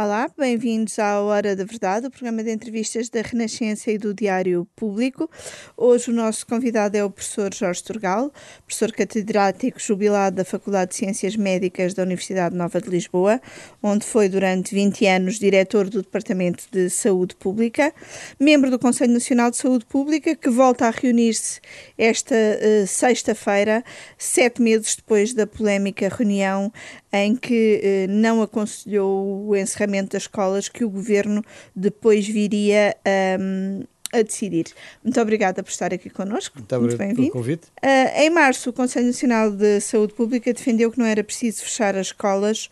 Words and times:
Olá, 0.00 0.30
bem-vindos 0.38 0.96
à 1.00 1.20
Hora 1.20 1.56
da 1.56 1.64
Verdade, 1.64 2.06
o 2.06 2.10
programa 2.12 2.44
de 2.44 2.52
entrevistas 2.52 3.08
da 3.08 3.20
Renascença 3.20 3.90
e 3.90 3.98
do 3.98 4.14
Diário 4.14 4.64
Público. 4.76 5.28
Hoje 5.76 6.12
o 6.12 6.14
nosso 6.14 6.46
convidado 6.46 6.96
é 6.96 7.02
o 7.02 7.10
professor 7.10 7.52
Jorge 7.52 7.82
Turgal, 7.82 8.32
professor 8.64 8.92
catedrático 8.92 9.80
jubilado 9.80 10.36
da 10.36 10.44
Faculdade 10.44 10.92
de 10.92 10.98
Ciências 10.98 11.34
Médicas 11.34 11.94
da 11.94 12.04
Universidade 12.04 12.54
Nova 12.54 12.80
de 12.80 12.88
Lisboa, 12.88 13.40
onde 13.82 14.06
foi 14.06 14.28
durante 14.28 14.72
20 14.72 15.04
anos 15.04 15.36
diretor 15.36 15.90
do 15.90 16.00
Departamento 16.00 16.62
de 16.70 16.88
Saúde 16.90 17.34
Pública, 17.34 17.92
membro 18.38 18.70
do 18.70 18.78
Conselho 18.78 19.12
Nacional 19.12 19.50
de 19.50 19.56
Saúde 19.56 19.84
Pública, 19.84 20.36
que 20.36 20.48
volta 20.48 20.86
a 20.86 20.90
reunir-se 20.90 21.60
esta 21.98 22.36
uh, 22.36 22.86
sexta-feira, 22.86 23.82
sete 24.16 24.62
meses 24.62 24.94
depois 24.94 25.34
da 25.34 25.44
polémica 25.44 26.08
reunião 26.08 26.72
em 27.12 27.34
que 27.34 27.80
eh, 27.82 28.06
não 28.08 28.42
aconselhou 28.42 29.46
o 29.46 29.56
encerramento 29.56 30.12
das 30.12 30.24
escolas 30.24 30.68
que 30.68 30.84
o 30.84 30.90
governo 30.90 31.42
depois 31.74 32.26
viria 32.28 32.94
um, 33.40 33.82
a 34.12 34.22
decidir. 34.22 34.66
Muito 35.02 35.20
obrigada 35.20 35.62
por 35.62 35.70
estar 35.70 35.92
aqui 35.92 36.10
connosco. 36.10 36.58
Muito, 36.58 36.80
Muito 36.80 36.96
bem-vindo. 36.96 37.30
convite. 37.30 37.68
Uh, 37.82 38.20
em 38.20 38.30
março, 38.30 38.70
o 38.70 38.72
Conselho 38.72 39.06
Nacional 39.06 39.50
de 39.50 39.80
Saúde 39.80 40.14
Pública 40.14 40.52
defendeu 40.52 40.90
que 40.90 40.98
não 40.98 41.06
era 41.06 41.22
preciso 41.22 41.62
fechar 41.62 41.96
as 41.96 42.08
escolas. 42.08 42.68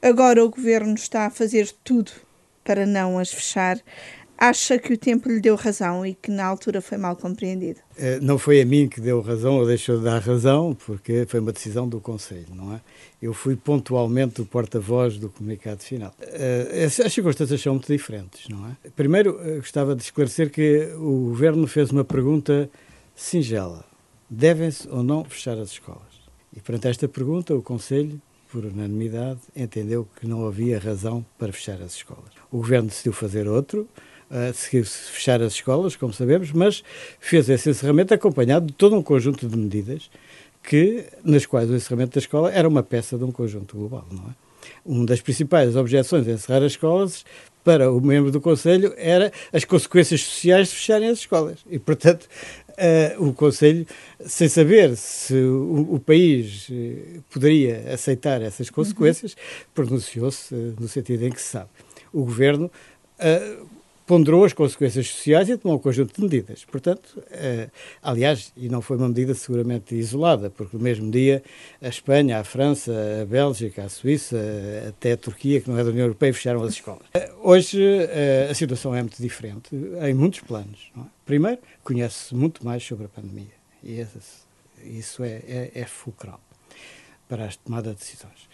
Agora 0.00 0.44
o 0.44 0.48
governo 0.48 0.94
está 0.94 1.26
a 1.26 1.30
fazer 1.30 1.70
tudo 1.84 2.12
para 2.64 2.84
não 2.84 3.18
as 3.18 3.32
fechar 3.32 3.78
acha 4.38 4.78
que 4.78 4.92
o 4.92 4.96
tempo 4.96 5.28
lhe 5.28 5.40
deu 5.40 5.56
razão 5.56 6.06
e 6.06 6.14
que 6.14 6.30
na 6.30 6.46
altura 6.46 6.80
foi 6.80 6.96
mal 6.96 7.16
compreendido? 7.16 7.80
Eh, 7.98 8.20
não 8.22 8.38
foi 8.38 8.60
a 8.60 8.64
mim 8.64 8.88
que 8.88 9.00
deu 9.00 9.20
razão 9.20 9.58
ou 9.58 9.66
deixou 9.66 9.98
de 9.98 10.04
dar 10.04 10.20
razão, 10.20 10.76
porque 10.86 11.26
foi 11.26 11.40
uma 11.40 11.52
decisão 11.52 11.88
do 11.88 12.00
Conselho, 12.00 12.54
não 12.54 12.74
é? 12.74 12.80
Eu 13.20 13.34
fui 13.34 13.56
pontualmente 13.56 14.40
o 14.40 14.46
porta-voz 14.46 15.18
do 15.18 15.28
comunicado 15.28 15.82
final. 15.82 16.14
Eh, 16.20 16.84
as 16.86 17.12
circunstâncias 17.12 17.60
são 17.60 17.74
muito 17.74 17.92
diferentes, 17.92 18.48
não 18.48 18.66
é? 18.68 18.76
Primeiro, 18.94 19.40
eh, 19.42 19.56
gostava 19.56 19.96
de 19.96 20.02
esclarecer 20.02 20.50
que 20.50 20.92
o 20.96 21.30
Governo 21.30 21.66
fez 21.66 21.90
uma 21.90 22.04
pergunta 22.04 22.70
singela. 23.16 23.84
Devem-se 24.30 24.88
ou 24.88 25.02
não 25.02 25.24
fechar 25.24 25.58
as 25.58 25.72
escolas? 25.72 26.02
E 26.56 26.60
perante 26.60 26.86
esta 26.86 27.08
pergunta, 27.08 27.54
o 27.54 27.62
Conselho 27.62 28.20
por 28.50 28.64
unanimidade, 28.64 29.40
entendeu 29.54 30.08
que 30.18 30.26
não 30.26 30.46
havia 30.46 30.78
razão 30.78 31.24
para 31.38 31.52
fechar 31.52 31.80
as 31.82 31.94
escolas. 31.94 32.30
O 32.50 32.58
governo 32.58 32.88
decidiu 32.88 33.12
fazer 33.12 33.46
outro, 33.46 33.86
uh, 34.30 34.52
se 34.54 34.82
fechar 34.82 35.42
as 35.42 35.54
escolas, 35.54 35.96
como 35.96 36.12
sabemos, 36.12 36.52
mas 36.52 36.82
fez 37.20 37.48
esse 37.48 37.70
encerramento 37.70 38.14
acompanhado 38.14 38.66
de 38.66 38.72
todo 38.72 38.96
um 38.96 39.02
conjunto 39.02 39.46
de 39.48 39.56
medidas 39.56 40.10
que, 40.62 41.04
nas 41.24 41.46
quais 41.46 41.70
o 41.70 41.74
encerramento 41.74 42.14
da 42.14 42.18
escola 42.18 42.52
era 42.52 42.68
uma 42.68 42.82
peça 42.82 43.16
de 43.16 43.24
um 43.24 43.32
conjunto 43.32 43.76
global, 43.76 44.06
não 44.10 44.24
é? 44.30 44.48
Uma 44.84 45.06
das 45.06 45.20
principais 45.20 45.76
objeções 45.76 46.26
a 46.28 46.32
encerrar 46.32 46.58
as 46.58 46.72
escolas 46.72 47.24
para 47.64 47.92
o 47.92 48.00
membro 48.00 48.30
do 48.30 48.40
Conselho 48.40 48.92
era 48.96 49.32
as 49.52 49.64
consequências 49.64 50.22
sociais 50.22 50.68
de 50.68 50.74
fecharem 50.74 51.08
as 51.08 51.18
escolas. 51.18 51.58
E, 51.70 51.78
portanto, 51.78 52.28
uh, 52.68 53.28
o 53.28 53.32
Conselho, 53.32 53.86
sem 54.20 54.48
saber 54.48 54.96
se 54.96 55.34
o, 55.34 55.94
o 55.94 56.00
país 56.00 56.68
uh, 56.68 57.22
poderia 57.30 57.92
aceitar 57.92 58.40
essas 58.42 58.70
consequências, 58.70 59.32
uhum. 59.32 59.38
pronunciou-se 59.74 60.54
uh, 60.54 60.74
no 60.78 60.88
sentido 60.88 61.24
em 61.24 61.30
que 61.30 61.40
se 61.40 61.48
sabe. 61.48 61.68
O 62.12 62.24
Governo 62.24 62.70
ponderou 64.08 64.42
as 64.42 64.54
consequências 64.54 65.10
sociais 65.10 65.50
e 65.50 65.56
tomou 65.58 65.76
um 65.76 65.80
conjunto 65.80 66.14
de 66.14 66.22
medidas. 66.22 66.64
Portanto, 66.64 67.22
eh, 67.30 67.68
aliás, 68.02 68.50
e 68.56 68.66
não 68.66 68.80
foi 68.80 68.96
uma 68.96 69.06
medida 69.06 69.34
seguramente 69.34 69.94
isolada, 69.94 70.48
porque 70.48 70.78
no 70.78 70.82
mesmo 70.82 71.10
dia 71.10 71.42
a 71.80 71.88
Espanha, 71.88 72.40
a 72.40 72.44
França, 72.44 72.90
a 73.20 73.26
Bélgica, 73.26 73.84
a 73.84 73.88
Suíça, 73.90 74.38
até 74.88 75.12
a 75.12 75.16
Turquia, 75.18 75.60
que 75.60 75.68
não 75.68 75.78
é 75.78 75.84
da 75.84 75.90
União 75.90 76.06
Europeia, 76.06 76.32
fecharam 76.32 76.62
as 76.62 76.72
escolas. 76.72 77.02
Eh, 77.12 77.30
hoje 77.42 77.82
eh, 77.84 78.48
a 78.50 78.54
situação 78.54 78.94
é 78.94 79.02
muito 79.02 79.20
diferente, 79.20 79.68
em 79.74 80.14
muitos 80.14 80.40
planos. 80.40 80.90
É? 80.96 81.00
Primeiro, 81.26 81.58
conhece-se 81.84 82.34
muito 82.34 82.64
mais 82.64 82.82
sobre 82.82 83.04
a 83.04 83.08
pandemia, 83.10 83.58
e 83.84 84.02
isso 84.86 85.22
é, 85.22 85.42
é, 85.46 85.70
é 85.74 85.84
fulcral 85.84 86.40
para 87.28 87.44
a 87.44 87.48
tomada 87.62 87.90
de 87.90 87.96
decisões. 87.96 88.48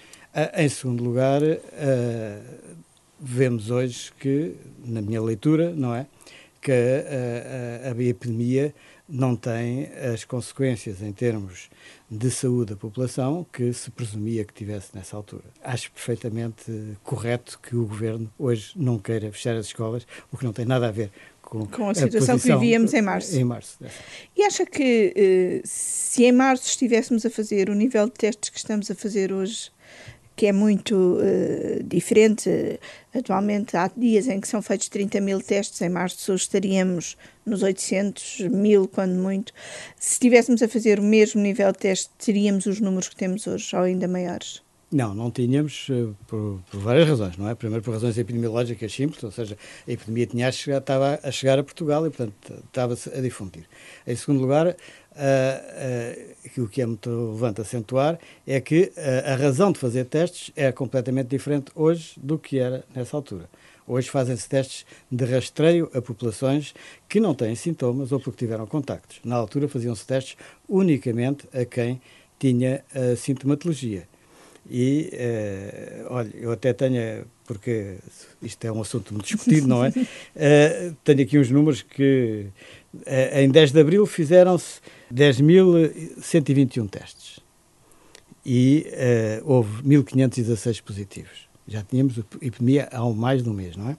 Em 0.56 0.69
segundo 0.69 1.04
lugar, 1.04 1.41
vemos 3.20 3.70
hoje 3.70 4.12
que, 4.19 4.54
na 4.84 5.00
minha 5.00 5.22
leitura, 5.22 5.72
não 5.75 5.94
é? 5.94 6.06
Que 6.60 6.72
a, 6.72 7.88
a, 7.88 7.92
a 7.92 8.02
epidemia 8.02 8.75
não 9.08 9.36
tem 9.36 9.86
as 10.12 10.25
consequências 10.25 11.02
em 11.02 11.12
termos 11.12 11.69
de 12.10 12.30
saúde 12.30 12.72
da 12.72 12.76
população 12.76 13.47
que 13.52 13.72
se 13.72 13.91
presumia 13.91 14.44
que 14.44 14.54
tivesse 14.54 14.94
nessa 14.94 15.16
altura. 15.16 15.44
Acho 15.62 15.91
perfeitamente 15.92 16.97
correto 17.02 17.58
que 17.62 17.76
o 17.76 17.84
governo 17.84 18.32
hoje 18.38 18.72
não 18.76 18.98
queira 18.98 19.31
fechar 19.31 19.56
as 19.56 19.66
escolas, 19.66 20.06
o 20.32 20.38
que 20.38 20.44
não 20.44 20.52
tem 20.52 20.64
nada 20.64 20.88
a 20.88 20.91
ver 20.91 21.10
com, 21.42 21.66
com 21.66 21.91
a 21.91 21.94
situação 21.94 22.36
a 22.36 22.38
que 22.38 22.52
vivíamos 22.52 22.94
em 22.94 23.02
março. 23.02 23.36
Em 23.36 23.44
março. 23.44 23.78
E 24.36 24.42
acha 24.42 24.64
que 24.64 25.12
eh, 25.14 25.62
se 25.64 26.25
em 26.25 26.32
março 26.32 26.66
estivéssemos 26.66 27.26
a 27.26 27.31
fazer 27.31 27.69
o 27.69 27.75
nível 27.75 28.06
de 28.06 28.12
testes 28.12 28.50
que 28.50 28.58
estamos 28.58 28.91
a 28.91 28.94
fazer 28.94 29.32
hoje, 29.32 29.70
que 30.36 30.46
é 30.46 30.52
muito 30.52 30.94
uh, 30.94 31.82
diferente. 31.84 32.80
Atualmente 33.14 33.76
há 33.76 33.90
dias 33.96 34.26
em 34.26 34.40
que 34.40 34.48
são 34.48 34.60
feitos 34.60 34.88
30 34.88 35.20
mil 35.20 35.40
testes, 35.40 35.80
em 35.80 35.88
março 35.88 36.34
estaríamos 36.34 37.16
nos 37.46 37.62
800 37.62 38.40
mil, 38.50 38.88
quando 38.88 39.14
muito. 39.14 39.52
Se 39.98 40.14
estivéssemos 40.14 40.62
a 40.62 40.68
fazer 40.68 40.98
o 40.98 41.02
mesmo 41.02 41.40
nível 41.40 41.70
de 41.72 41.78
teste, 41.78 42.10
teríamos 42.18 42.66
os 42.66 42.80
números 42.80 43.08
que 43.08 43.16
temos 43.16 43.46
hoje, 43.46 43.76
ou 43.76 43.82
ainda 43.82 44.08
maiores? 44.08 44.63
Não, 44.94 45.12
não 45.12 45.28
tínhamos 45.28 45.88
eh, 45.91 46.15
por, 46.28 46.60
por, 46.71 46.78
várias 46.78 47.09
razões, 47.09 47.37
não 47.37 47.49
é? 47.49 47.55
Primeiro 47.56 47.82
por 47.82 47.93
razões 47.94 48.16
epidemiológicas 48.16 48.93
simples, 48.93 49.25
ou 49.25 49.32
seja, 49.32 49.59
a 49.88 49.91
epidemia 49.91 50.25
tinha 50.25 50.47
a 50.47 50.53
chegar, 50.53 50.78
estava 50.78 51.19
a 51.21 51.32
chegar 51.32 51.59
a 51.59 51.65
Portugal 51.65 52.06
e, 52.06 52.10
portanto, 52.10 52.62
estava-se 52.65 53.09
a 53.09 53.21
difundir. 53.21 53.65
Em 54.06 54.15
segundo 54.15 54.41
lugar, 54.41 54.69
uh, 54.69 54.72
uh, 54.72 56.62
o 56.62 56.69
que 56.69 56.81
é 56.81 56.87
muito 56.87 57.10
relevante 57.10 57.60
acentuar 57.60 58.21
é 58.47 58.60
que 58.60 58.93
uh, 58.97 59.32
a 59.32 59.34
razão 59.34 59.72
de 59.72 59.81
fazer 59.81 60.05
testes 60.05 60.53
é 60.55 60.71
completamente 60.71 61.26
diferente 61.26 61.72
hoje 61.75 62.12
do 62.16 62.38
que 62.38 62.61
era 62.61 62.84
nessa 62.94 63.16
altura. 63.16 63.50
Hoje 63.88 64.09
fazem-se 64.09 64.49
testes 64.49 64.87
de 65.11 65.25
rastreio 65.25 65.91
a 65.93 66.00
populações 66.00 66.72
que 67.09 67.19
não 67.19 67.34
têm 67.34 67.56
sintomas 67.56 68.12
ou 68.12 68.21
porque 68.21 68.44
tiveram 68.44 68.65
contactos. 68.65 69.19
Na 69.25 69.34
altura 69.34 69.66
faziam-se 69.66 70.06
testes 70.06 70.37
unicamente 70.69 71.49
a 71.53 71.65
quem 71.65 72.00
tinha 72.38 72.84
a 72.94 73.16
sintomatologia. 73.16 74.06
E, 74.70 75.10
uh, 75.12 76.14
olha, 76.14 76.30
eu 76.34 76.50
até 76.50 76.72
tenho, 76.72 77.26
porque 77.44 77.97
isto 78.41 78.64
é 78.64 78.72
um 78.72 78.80
assunto 78.80 79.12
muito 79.12 79.26
discutido, 79.26 79.66
não 79.66 79.84
é? 79.84 79.91
Uh, 79.91 80.97
tenho 81.04 81.22
aqui 81.22 81.38
uns 81.38 81.50
números 81.50 81.82
que 81.82 82.47
uh, 82.94 83.38
em 83.38 83.50
10 83.50 83.72
de 83.72 83.80
abril 83.80 84.06
fizeram-se 84.06 84.80
10.121 85.12 86.88
testes 86.88 87.41
e 88.47 88.86
houve 89.44 89.82
1.516 89.82 90.82
positivos. 90.82 91.48
Já 91.66 91.82
tínhamos 91.82 92.19
epidemia 92.42 92.88
há 92.92 93.02
mais 93.08 93.42
de 93.42 93.48
um 93.48 93.54
mês, 93.54 93.75
não 93.75 93.88
é? 93.88 93.96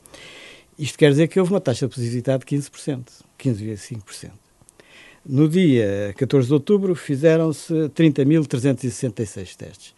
Isto 0.78 1.00
quer 1.00 1.10
dizer 1.10 1.28
que 1.30 1.40
houve 1.40 1.52
uma 1.52 1.62
taxa 1.62 1.88
de 1.88 1.96
positividade 1.96 2.46
de 2.46 2.56
15%, 2.56 3.06
15,5%. 3.40 4.32
No 5.26 5.50
dia 5.50 6.14
14 6.16 6.48
de 6.48 6.54
outubro 6.54 6.94
fizeram-se 6.94 7.74
30.366 7.74 9.56
testes 9.56 9.96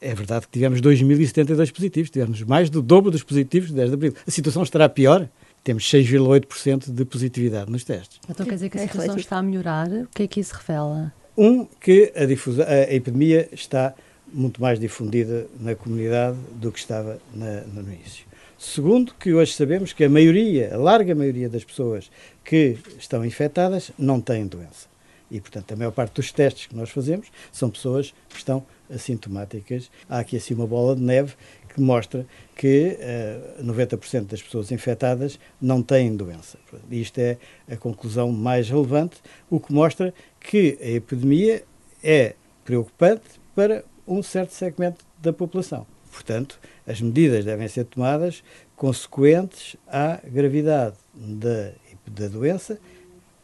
é 0.00 0.14
verdade 0.14 0.46
que 0.46 0.52
tivemos 0.52 0.80
2.072 0.80 1.72
positivos, 1.72 2.10
tivemos 2.10 2.42
mais 2.42 2.70
do 2.70 2.80
dobro 2.80 3.10
dos 3.10 3.22
positivos 3.22 3.68
de 3.70 3.76
10 3.76 3.88
de 3.88 3.94
abril. 3.94 4.14
A 4.26 4.30
situação 4.30 4.62
estará 4.62 4.88
pior? 4.88 5.28
Temos 5.64 5.84
6,8% 5.84 6.90
de 6.92 7.04
positividade 7.04 7.70
nos 7.70 7.84
testes. 7.84 8.20
Então 8.28 8.46
quer 8.46 8.54
dizer 8.54 8.70
que 8.70 8.78
a 8.78 8.82
situação 8.82 9.16
está 9.16 9.38
a 9.38 9.42
melhorar? 9.42 9.88
O 9.88 10.06
que 10.14 10.22
é 10.22 10.26
que 10.26 10.40
isso 10.40 10.54
revela? 10.54 11.12
Um, 11.36 11.66
que 11.80 12.12
a, 12.16 12.24
difusa, 12.24 12.64
a 12.64 12.92
epidemia 12.94 13.48
está 13.52 13.94
muito 14.32 14.60
mais 14.60 14.78
difundida 14.78 15.46
na 15.60 15.74
comunidade 15.74 16.36
do 16.52 16.70
que 16.70 16.78
estava 16.78 17.18
na, 17.34 17.62
no 17.62 17.82
início. 17.82 18.26
Segundo, 18.58 19.14
que 19.14 19.32
hoje 19.32 19.52
sabemos 19.52 19.92
que 19.92 20.04
a 20.04 20.08
maioria, 20.08 20.74
a 20.74 20.76
larga 20.76 21.14
maioria 21.14 21.48
das 21.48 21.62
pessoas 21.62 22.10
que 22.44 22.76
estão 22.98 23.24
infectadas 23.24 23.92
não 23.96 24.20
têm 24.20 24.46
doença. 24.46 24.87
E, 25.30 25.40
portanto, 25.40 25.72
a 25.72 25.76
maior 25.76 25.90
parte 25.90 26.14
dos 26.14 26.32
testes 26.32 26.66
que 26.66 26.76
nós 26.76 26.90
fazemos 26.90 27.28
são 27.52 27.70
pessoas 27.70 28.14
que 28.28 28.36
estão 28.36 28.64
assintomáticas. 28.90 29.90
Há 30.08 30.20
aqui 30.20 30.36
assim 30.36 30.54
uma 30.54 30.66
bola 30.66 30.96
de 30.96 31.02
neve 31.02 31.34
que 31.74 31.80
mostra 31.80 32.26
que 32.56 32.96
uh, 32.98 33.60
eh, 33.60 33.62
90% 33.62 34.24
das 34.24 34.42
pessoas 34.42 34.72
infectadas 34.72 35.38
não 35.60 35.82
têm 35.82 36.16
doença. 36.16 36.58
Isto 36.90 37.18
é 37.18 37.38
a 37.70 37.76
conclusão 37.76 38.32
mais 38.32 38.68
relevante, 38.68 39.18
o 39.50 39.60
que 39.60 39.72
mostra 39.72 40.12
que 40.40 40.78
a 40.80 40.88
epidemia 40.88 41.62
é 42.02 42.34
preocupante 42.64 43.40
para 43.54 43.84
um 44.06 44.22
certo 44.22 44.52
segmento 44.54 45.04
da 45.20 45.32
população. 45.32 45.86
Portanto, 46.10 46.58
as 46.86 47.00
medidas 47.00 47.44
devem 47.44 47.68
ser 47.68 47.84
tomadas 47.84 48.42
consequentes 48.74 49.76
à 49.86 50.20
gravidade 50.24 50.96
da, 51.14 51.72
da 52.06 52.28
doença 52.28 52.80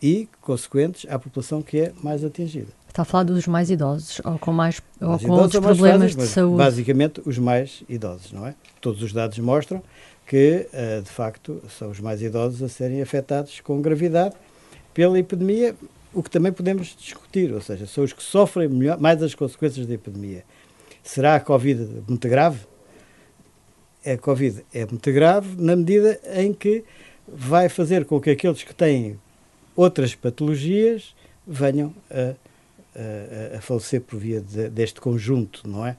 e 0.05 0.29
consequentes 0.43 1.11
à 1.11 1.19
população 1.19 1.63
que 1.63 1.81
é 1.81 1.93
mais 2.03 2.23
atingida. 2.23 2.67
Está 2.87 3.01
a 3.01 3.05
falar 3.07 3.25
dos 3.25 3.47
mais 3.47 3.71
idosos 3.71 4.21
ou 4.23 4.39
com, 4.39 4.53
mais, 4.53 4.83
ou 5.01 5.19
com 5.19 5.31
outros 5.31 5.59
problemas 5.59 6.13
fáceis, 6.13 6.29
de 6.29 6.35
saúde? 6.35 6.59
Basicamente, 6.59 7.23
os 7.25 7.39
mais 7.39 7.83
idosos, 7.89 8.31
não 8.31 8.47
é? 8.47 8.55
Todos 8.83 9.03
os 9.03 9.15
dados 9.15 9.39
mostram 9.39 9.83
que, 10.27 10.69
uh, 10.75 11.03
de 11.03 11.09
facto, 11.09 11.63
são 11.79 11.91
os 11.91 12.01
mais 12.01 12.21
idosos 12.21 12.63
a 12.63 12.69
serem 12.69 13.01
afetados 13.01 13.61
com 13.61 13.81
gravidade 13.81 14.35
pela 14.93 15.19
epidemia, 15.19 15.75
o 16.13 16.23
que 16.23 16.29
também 16.31 16.53
podemos 16.53 16.95
discutir, 17.01 17.51
ou 17.51 17.63
seja, 17.63 17.87
são 17.87 18.05
os 18.05 18.13
que 18.13 18.23
sofrem 18.23 18.69
melhor, 18.69 19.01
mais 19.01 19.23
as 19.23 19.35
consequências 19.35 19.87
da 19.87 19.95
epidemia. 19.95 20.45
Será 21.03 21.35
a 21.37 21.41
Covid 21.41 22.03
muito 22.07 22.29
grave? 22.29 22.61
A 24.05 24.19
Covid 24.19 24.67
é 24.73 24.85
muito 24.85 25.11
grave 25.11 25.57
na 25.57 25.75
medida 25.75 26.21
em 26.35 26.53
que 26.53 26.85
vai 27.27 27.71
fazer 27.71 28.05
com 28.05 28.21
que 28.21 28.29
aqueles 28.29 28.63
que 28.63 28.75
têm 28.75 29.19
outras 29.77 30.15
patologias 30.15 31.15
venham 31.47 31.95
a, 32.11 32.35
a, 33.55 33.59
a 33.59 33.61
falecer 33.61 34.01
por 34.01 34.19
via 34.19 34.41
de, 34.41 34.69
deste 34.69 35.01
conjunto, 35.01 35.69
não 35.69 35.87
é? 35.87 35.97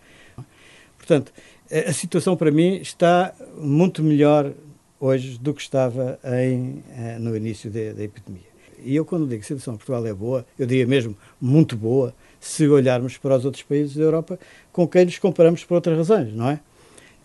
Portanto, 0.97 1.31
a 1.69 1.93
situação 1.93 2.35
para 2.35 2.51
mim 2.51 2.77
está 2.77 3.33
muito 3.57 4.03
melhor 4.03 4.51
hoje 4.99 5.37
do 5.37 5.53
que 5.53 5.61
estava 5.61 6.19
em, 6.23 6.83
eh, 6.97 7.17
no 7.19 7.35
início 7.35 7.69
da 7.69 8.03
epidemia. 8.03 8.55
E 8.83 8.95
eu, 8.95 9.05
quando 9.05 9.27
digo 9.27 9.39
que 9.39 9.45
a 9.45 9.47
situação 9.47 9.73
em 9.73 9.77
Portugal 9.77 10.05
é 10.05 10.13
boa, 10.13 10.45
eu 10.57 10.65
diria 10.65 10.87
mesmo 10.87 11.15
muito 11.39 11.75
boa, 11.75 12.13
se 12.39 12.67
olharmos 12.67 13.17
para 13.17 13.35
os 13.35 13.45
outros 13.45 13.63
países 13.63 13.95
da 13.95 14.03
Europa 14.03 14.39
com 14.71 14.87
quem 14.87 15.05
nos 15.05 15.17
comparamos 15.17 15.63
por 15.63 15.75
outras 15.75 15.97
razões, 15.97 16.33
não 16.33 16.49
é? 16.49 16.59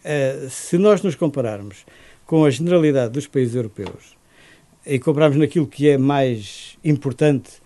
Uh, 0.02 0.49
se 0.49 0.79
nós 0.79 1.02
nos 1.02 1.14
compararmos 1.14 1.85
com 2.25 2.44
a 2.44 2.50
generalidade 2.50 3.12
dos 3.12 3.26
países 3.26 3.55
europeus 3.55 4.17
e 4.84 4.98
compararmos 4.98 5.38
naquilo 5.38 5.66
que 5.66 5.88
é 5.88 5.98
mais 5.98 6.76
importante 6.84 7.62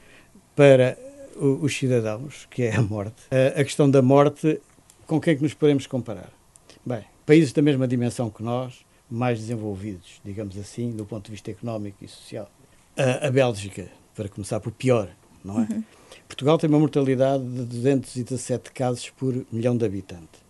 para 0.55 0.99
os 1.37 1.77
cidadãos, 1.77 2.47
que 2.51 2.63
é 2.63 2.77
a 2.77 2.83
morte, 2.83 3.23
a 3.57 3.65
questão 3.65 3.91
da 3.91 4.01
morte, 4.01 4.61
com 5.07 5.21
quem 5.21 5.33
é 5.33 5.37
que 5.37 5.43
nos 5.43 5.55
podemos 5.55 5.87
comparar? 5.87 6.33
Bem, 6.85 7.05
países 7.27 7.53
da 7.53 7.63
mesma 7.63 7.89
dimensão 7.89 8.31
que 8.31 8.43
nós, 8.43 8.85
mais 9.11 9.39
desenvolvidos, 9.39 10.21
digamos 10.25 10.57
assim, 10.59 10.91
do 10.91 11.05
ponto 11.05 11.27
de 11.27 11.33
vista 11.33 11.51
económico 11.51 11.99
e 12.03 12.09
social. 12.09 12.51
A, 12.97 13.27
a 13.27 13.31
Bélgica, 13.31 13.89
para 14.15 14.29
começar 14.29 14.61
por 14.61 14.73
pior, 14.73 15.09
não 15.45 15.61
é? 15.61 15.67
Uhum. 15.71 15.85
Portugal 16.27 16.59
tem 16.59 16.69
uma 16.69 16.79
mortalidade 16.79 17.45
de 17.45 17.65
217 17.65 18.71
casos 18.73 19.11
por 19.11 19.45
milhão 19.53 19.77
de 19.77 19.85
habitantes. 19.85 20.43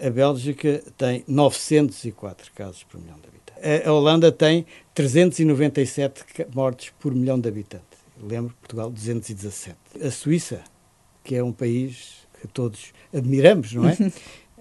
A 0.00 0.10
Bélgica 0.10 0.82
tem 0.96 1.24
904 1.26 2.52
casos 2.52 2.84
por 2.84 3.00
milhão 3.00 3.16
de 3.16 3.26
habitantes. 3.26 3.37
A 3.86 3.92
Holanda 3.92 4.30
tem 4.30 4.66
397 4.94 6.24
mortes 6.54 6.92
por 6.98 7.14
milhão 7.14 7.38
de 7.38 7.48
habitantes. 7.48 7.98
lembro, 8.20 8.54
Portugal, 8.60 8.90
217. 8.90 9.76
A 10.02 10.10
Suíça, 10.10 10.62
que 11.24 11.34
é 11.34 11.42
um 11.42 11.52
país 11.52 12.26
que 12.40 12.48
todos 12.48 12.92
admiramos, 13.12 13.72
não 13.72 13.88
é? 13.88 13.96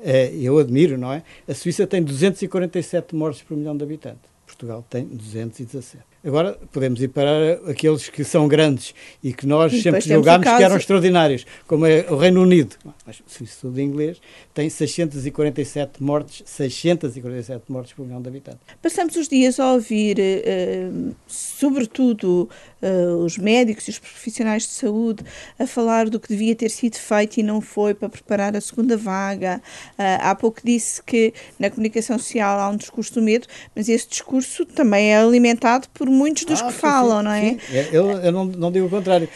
Eh, 0.01 0.31
eu 0.41 0.57
admiro, 0.57 0.97
não 0.97 1.11
é? 1.13 1.23
A 1.47 1.53
Suíça 1.53 1.85
tem 1.85 2.03
247 2.03 3.15
mortes 3.15 3.41
por 3.41 3.55
milhão 3.55 3.75
de 3.75 3.83
habitantes. 3.83 4.29
Portugal 4.45 4.85
tem 4.89 5.05
217. 5.05 6.03
Agora 6.25 6.57
podemos 6.71 7.01
ir 7.01 7.09
para 7.09 7.53
aqueles 7.69 8.09
que 8.09 8.23
são 8.23 8.47
grandes 8.47 8.93
e 9.23 9.31
que 9.31 9.45
nós 9.45 9.71
e 9.71 9.81
sempre 9.81 10.01
julgámos 10.01 10.47
que 10.47 10.63
eram 10.63 10.75
extraordinários, 10.75 11.45
como 11.67 11.85
é 11.85 12.05
o 12.09 12.15
Reino 12.15 12.41
Unido. 12.41 12.75
Mas 13.05 13.21
se 13.27 13.43
isso 13.43 13.59
tudo 13.61 13.79
em 13.79 13.85
inglês, 13.85 14.19
tem 14.53 14.69
647 14.69 16.01
mortes, 16.01 16.43
647 16.45 17.71
mortes 17.71 17.93
por 17.93 18.05
milhão 18.05 18.21
de 18.21 18.29
habitantes. 18.29 18.59
Passamos 18.81 19.15
os 19.15 19.27
dias 19.27 19.59
a 19.59 19.73
ouvir, 19.73 20.17
uh, 20.19 21.15
sobretudo, 21.27 22.49
uh, 22.81 23.23
os 23.23 23.37
médicos 23.37 23.87
e 23.87 23.91
os 23.91 23.99
profissionais 23.99 24.63
de 24.63 24.73
saúde 24.73 25.23
a 25.59 25.67
falar 25.67 26.09
do 26.09 26.19
que 26.19 26.29
devia 26.29 26.55
ter 26.55 26.69
sido 26.69 26.95
feito 26.95 27.37
e 27.37 27.43
não 27.43 27.61
foi 27.61 27.93
para 27.93 28.09
preparar 28.09 28.55
a 28.55 28.61
segunda 28.61 28.97
vaga. 28.97 29.61
Uh, 29.91 30.19
há 30.19 30.35
pouco 30.35 30.61
disse 30.63 31.01
que 31.03 31.33
na 31.59 31.69
comunicação 31.69 32.17
social 32.17 32.59
há 32.59 32.69
um 32.69 32.75
discurso 32.75 33.13
do 33.13 33.21
medo, 33.21 33.47
mas 33.75 33.87
esse 33.87 34.09
discurso 34.09 34.65
também 34.65 35.13
é 35.13 35.17
alimentado 35.17 35.87
por 35.93 36.06
muitos 36.07 36.45
dos 36.45 36.61
ah, 36.61 36.67
que 36.67 36.73
sim, 36.73 36.79
falam, 36.79 37.17
sim, 37.19 37.23
não 37.23 37.31
é? 37.31 37.57
é? 37.71 37.89
Eu, 37.91 38.09
eu 38.11 38.31
não, 38.31 38.45
não 38.45 38.71
digo 38.71 38.87
o 38.87 38.89
contrário. 38.89 39.27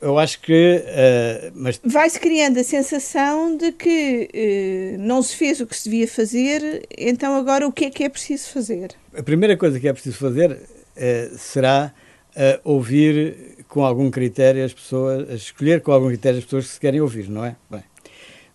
Eu 0.00 0.18
acho 0.18 0.40
que. 0.40 0.82
Uh, 0.82 1.52
mas... 1.54 1.80
Vai-se 1.84 2.18
criando 2.18 2.58
a 2.58 2.64
sensação 2.64 3.56
de 3.56 3.72
que 3.72 4.28
uh, 4.96 4.98
não 5.00 5.22
se 5.22 5.36
fez 5.36 5.60
o 5.60 5.66
que 5.66 5.76
se 5.76 5.88
devia 5.88 6.08
fazer, 6.08 6.86
então 6.96 7.34
agora 7.36 7.66
o 7.66 7.72
que 7.72 7.86
é 7.86 7.90
que 7.90 8.04
é 8.04 8.08
preciso 8.08 8.50
fazer? 8.50 8.92
A 9.16 9.22
primeira 9.22 9.56
coisa 9.56 9.80
que 9.80 9.88
é 9.88 9.92
preciso 9.92 10.18
fazer 10.18 10.52
uh, 10.52 11.38
será 11.38 11.92
ouvir 12.64 13.64
com 13.66 13.82
algum 13.82 14.10
critério 14.10 14.62
as 14.62 14.74
pessoas, 14.74 15.26
escolher 15.40 15.80
com 15.80 15.90
algum 15.90 16.08
critério 16.08 16.38
as 16.38 16.44
pessoas 16.44 16.66
que 16.66 16.72
se 16.74 16.80
querem 16.80 17.00
ouvir, 17.00 17.30
não 17.30 17.42
é? 17.42 17.56
Bem. 17.70 17.82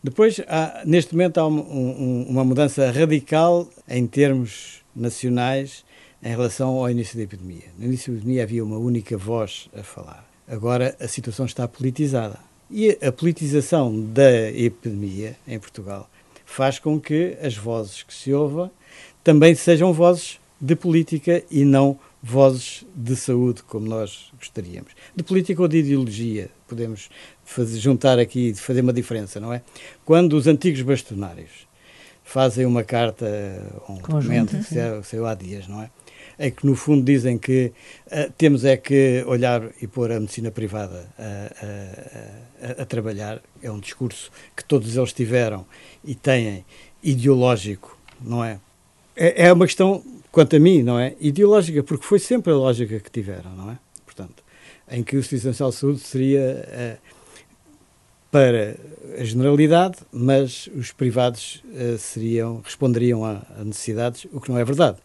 Depois, 0.04 0.42
há, 0.48 0.82
neste 0.86 1.14
momento, 1.14 1.38
há 1.38 1.48
um, 1.48 1.60
um, 1.60 2.26
uma 2.30 2.44
mudança 2.44 2.90
radical 2.92 3.70
em 3.88 4.08
termos 4.08 4.82
nacionais 4.96 5.84
em 6.24 6.30
relação 6.30 6.78
ao 6.78 6.90
início 6.90 7.18
da 7.18 7.24
epidemia. 7.24 7.66
No 7.78 7.86
início 7.86 8.12
da 8.12 8.18
epidemia 8.18 8.44
havia 8.44 8.64
uma 8.64 8.78
única 8.78 9.18
voz 9.18 9.70
a 9.74 9.84
falar. 9.84 10.30
Agora 10.48 10.96
a 11.00 11.08
situação 11.08 11.46
está 11.46 11.68
politizada. 11.68 12.40
E 12.70 12.98
a 13.02 13.12
politização 13.12 14.00
da 14.02 14.50
epidemia 14.52 15.36
em 15.48 15.60
Portugal 15.60 16.10
faz 16.46 16.80
com 16.80 17.00
que 17.00 17.38
as 17.42 17.56
vozes 17.56 18.04
que 18.04 18.14
se 18.14 18.34
ouvem 18.34 18.70
também 19.24 19.56
sejam 19.56 19.92
vozes 19.92 20.40
de 20.60 20.76
política 20.76 21.44
e 21.50 21.66
não 21.66 22.00
vozes 22.22 22.86
de 22.96 23.16
saúde, 23.16 23.64
como 23.64 23.88
nós 23.88 24.32
gostaríamos. 24.38 24.92
De 25.16 25.24
política 25.24 25.62
ou 25.62 25.68
de 25.68 25.78
ideologia, 25.78 26.50
podemos 26.68 27.10
fazer, 27.44 27.80
juntar 27.80 28.20
aqui 28.20 28.54
fazer 28.54 28.82
uma 28.82 28.94
diferença, 28.94 29.40
não 29.40 29.52
é? 29.52 29.62
Quando 30.06 30.34
os 30.34 30.48
antigos 30.48 30.82
bastonários 30.82 31.68
fazem 32.24 32.66
uma 32.66 32.84
carta, 32.84 33.26
um 33.90 33.96
documento 33.96 34.58
que 34.58 35.04
saiu 35.04 35.26
há 35.26 35.34
dias, 35.34 35.68
não 35.68 35.82
é? 35.82 35.90
É 36.42 36.50
que 36.50 36.66
no 36.66 36.76
fundo 36.76 37.04
dizem 37.04 37.38
que 37.38 37.72
uh, 38.08 38.32
temos 38.36 38.66
é 38.66 38.76
que 38.76 39.24
olhar 39.28 39.70
e 39.80 39.86
pôr 39.86 40.12
a 40.12 40.20
medicina 40.20 40.50
privada 40.50 41.08
a, 41.18 41.24
a, 41.24 42.80
a, 42.80 42.82
a, 42.82 42.86
trabalhar. 42.86 43.40
É 43.62 43.70
um 43.70 43.80
discurso 43.80 44.32
que 44.58 44.66
todos 44.66 44.98
eles 44.98 45.14
tiveram 45.14 45.68
e 46.04 46.16
têm 46.16 46.66
ideológico, 47.04 47.96
não 48.20 48.44
é? 48.44 48.60
é? 49.16 49.50
É 49.50 49.54
uma 49.54 49.68
questão, 49.68 50.04
quanto 50.32 50.56
a 50.56 50.60
mim, 50.60 50.82
não 50.82 50.98
é? 50.98 51.16
Ideológica, 51.20 51.84
porque 51.84 52.04
foi 52.04 52.18
sempre 52.18 52.52
a 52.52 52.56
lógica 52.56 53.00
que 53.00 53.12
tiveram, 53.12 53.56
não 53.56 53.72
é? 53.72 53.78
Portanto, 54.04 54.44
em 54.90 55.04
que 55.04 55.16
o 55.16 55.20
Nacional 55.20 55.70
de 55.70 55.76
Saúde 55.76 56.00
seria 56.00 56.66
uh, 56.68 57.02
para 58.32 58.78
a 59.20 59.24
generalidade, 59.24 60.00
mas 60.12 60.68
os 60.76 60.92
privados 60.92 61.64
uh, 61.66 62.00
seriam, 62.00 62.62
responderiam 62.66 63.24
a, 63.24 63.44
a 63.60 63.64
necessidades, 63.64 64.26
o 64.34 64.42
que 64.42 64.50
não 64.50 64.58
é 64.58 64.66
verdade 64.66 64.98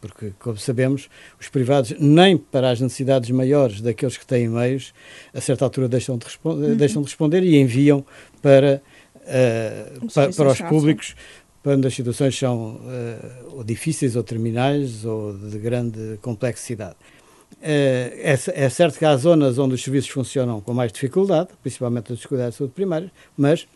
porque, 0.00 0.32
como 0.38 0.56
sabemos, 0.56 1.08
os 1.40 1.48
privados, 1.48 1.94
nem 1.98 2.36
para 2.36 2.70
as 2.70 2.80
necessidades 2.80 3.30
maiores 3.30 3.80
daqueles 3.80 4.16
que 4.16 4.26
têm 4.26 4.48
meios, 4.48 4.92
a 5.34 5.40
certa 5.40 5.64
altura 5.64 5.88
deixam 5.88 6.16
de, 6.16 6.26
uhum. 6.44 6.76
deixam 6.76 7.02
de 7.02 7.08
responder 7.08 7.42
e 7.42 7.56
enviam 7.56 8.04
para, 8.40 8.82
uh, 9.16 10.12
para, 10.12 10.32
para, 10.32 10.48
os 10.48 10.60
públicos 10.60 11.16
quando 11.62 11.86
as 11.86 11.94
situações 11.94 12.38
são 12.38 12.76
uh, 12.76 13.56
ou 13.56 13.64
difíceis 13.64 14.14
ou 14.14 14.22
terminais 14.22 15.04
ou 15.04 15.36
de 15.36 15.58
grande 15.58 16.18
complexidade. 16.22 16.96
Uh, 17.54 18.14
é, 18.22 18.38
é, 18.54 18.68
certo 18.68 18.98
que 18.98 19.04
há 19.04 19.16
zonas 19.16 19.58
onde 19.58 19.74
os 19.74 19.82
serviços 19.82 20.10
funcionam 20.10 20.60
com 20.60 20.72
mais 20.72 20.92
dificuldade, 20.92 21.48
principalmente 21.60 22.12
os 22.12 22.24
cuidados 22.24 22.54
de 22.54 22.58
saúde 22.58 22.74
primários, 22.74 23.10
mas 23.36 23.66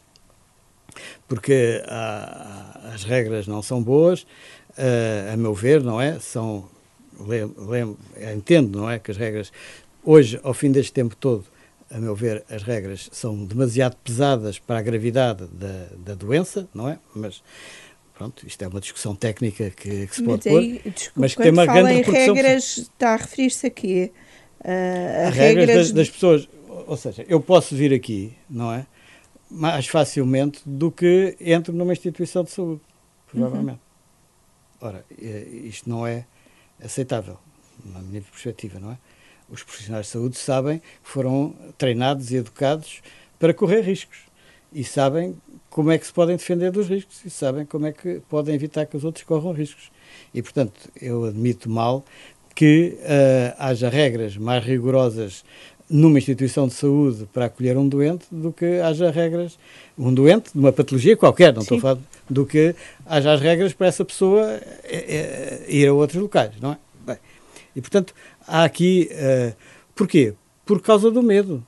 porque 1.27 1.83
há, 1.87 2.91
as 2.95 3.05
regras 3.05 3.47
não 3.47 3.63
são 3.63 3.83
boas, 3.83 4.27
a 5.33 5.37
meu 5.37 5.55
ver, 5.55 5.83
não 5.83 6.01
é? 6.01 6.19
São, 6.19 6.69
lem, 7.21 7.53
lem, 7.57 7.97
entendo, 8.35 8.79
não 8.79 8.91
é? 8.91 8.99
Que 8.99 9.11
as 9.11 9.17
regras, 9.17 9.53
hoje, 10.05 10.41
ao 10.43 10.55
fim 10.55 10.71
deste 10.71 10.93
tempo 10.93 11.17
todo, 11.17 11.45
a 11.93 11.99
meu 11.99 12.15
ver, 12.15 12.43
as 12.49 12.63
regras 12.63 13.09
são 13.13 13.45
demasiado 13.45 13.97
pesadas 14.03 14.59
para 14.59 14.79
a 14.79 14.83
gravidade 14.83 15.47
da, 15.53 15.89
da 15.99 16.15
doença, 16.15 16.67
não 16.75 16.89
é? 16.89 16.99
Mas 17.15 17.43
pronto, 18.15 18.47
isto 18.47 18.63
é 18.63 18.69
uma 18.69 18.81
discussão 18.81 19.15
técnica 19.15 19.71
que, 19.71 20.07
que 20.07 20.17
se 20.17 20.23
pode 20.23 20.49
mas 20.49 20.57
aí, 20.57 20.79
pôr, 20.79 20.93
desculpa, 20.93 21.21
mas 21.21 21.35
que 21.35 21.43
tem 21.43 21.53
uma 21.53 21.67
grande 21.67 21.93
repercussão. 21.93 22.35
regras, 22.35 22.79
está 22.79 23.15
a 23.15 23.17
referir-se 23.17 23.67
aqui 23.67 24.13
uh, 24.61 24.69
a, 24.69 25.27
a 25.27 25.31
regras, 25.31 25.69
regras 25.69 25.77
das, 25.77 25.93
das, 25.93 26.11
pessoas, 26.11 26.49
ou 26.87 26.97
seja, 26.97 27.27
eu 27.29 27.41
posso 27.41 27.77
vir 27.77 27.93
aqui, 27.93 28.33
não 28.49 28.73
é? 28.73 28.87
Mais 29.51 29.87
facilmente 29.87 30.63
do 30.65 30.91
que 30.91 31.37
entro 31.39 31.75
numa 31.75 31.93
instituição 31.93 32.43
de 32.43 32.51
saúde, 32.51 32.81
provavelmente. 33.31 33.73
Uhum. 33.73 33.92
Ora, 34.83 35.05
eh, 35.17 35.47
isto 35.63 35.89
não 35.89 36.05
é 36.05 36.27
aceitável, 36.85 37.39
na 37.85 38.01
minha 38.01 38.21
perspectiva, 38.21 38.81
não 38.81 38.91
é? 38.91 38.99
Os 39.49 39.63
profissionais 39.63 40.07
de 40.07 40.13
saúde 40.13 40.37
sabem 40.37 40.81
que 40.81 41.09
foram 41.09 41.55
treinados 41.79 42.33
e 42.33 42.37
educados 42.37 43.01
para 43.39 43.55
correr 43.55 43.83
riscos 43.83 44.19
e 44.73 44.83
sabem 44.83 45.37
como 45.71 45.93
é 45.93 45.99
que 45.99 46.07
se 46.07 46.13
podem 46.13 46.37
defender 46.37 46.73
dos 46.73 46.89
riscos 46.89 47.25
e 47.25 47.31
sabem 47.31 47.65
como 47.65 47.87
é 47.87 47.93
que 47.93 48.21
podem 48.29 48.57
evitar 48.57 48.85
que 48.87 48.97
os 48.97 49.05
outros 49.05 49.25
corram 49.25 49.53
riscos. 49.53 49.93
E, 50.35 50.43
portanto, 50.43 50.91
eu 51.01 51.27
admito 51.27 51.71
mal 51.71 52.05
que 52.53 52.99
uh, 53.01 53.55
haja 53.59 53.89
regras 53.89 54.37
mais 54.37 54.65
rigorosas 54.65 55.45
numa 55.93 56.19
instituição 56.19 56.67
de 56.67 56.73
saúde 56.73 57.29
para 57.33 57.45
acolher 57.45 57.77
um 57.77 57.87
doente 57.87 58.25
do 58.31 58.51
que 58.51 58.81
haja 58.81 59.11
regras, 59.11 59.59
um 59.97 60.13
doente 60.13 60.51
de 60.53 60.59
uma 60.59 60.73
patologia 60.73 61.15
qualquer, 61.17 61.53
não 61.53 61.61
Sim. 61.61 61.75
estou 61.75 61.79
a 61.79 61.81
falar 61.81 62.01
do 62.31 62.47
que 62.47 62.75
haja 63.05 63.33
as 63.33 63.41
regras 63.41 63.75
para 63.75 63.89
essa 63.89 64.03
pessoa 64.03 64.43
é, 64.85 65.63
é, 65.65 65.65
ir 65.69 65.87
a 65.87 65.93
outros 65.93 66.21
locais, 66.21 66.53
não 66.61 66.73
é? 66.73 66.79
Bem, 67.07 67.17
e 67.77 67.81
portanto, 67.83 68.15
há 68.47 68.65
aqui. 68.65 69.11
Uh, 69.13 69.55
porquê? 69.95 70.33
Por 70.65 70.81
causa 70.81 71.11
do 71.11 71.23
medo 71.23 71.63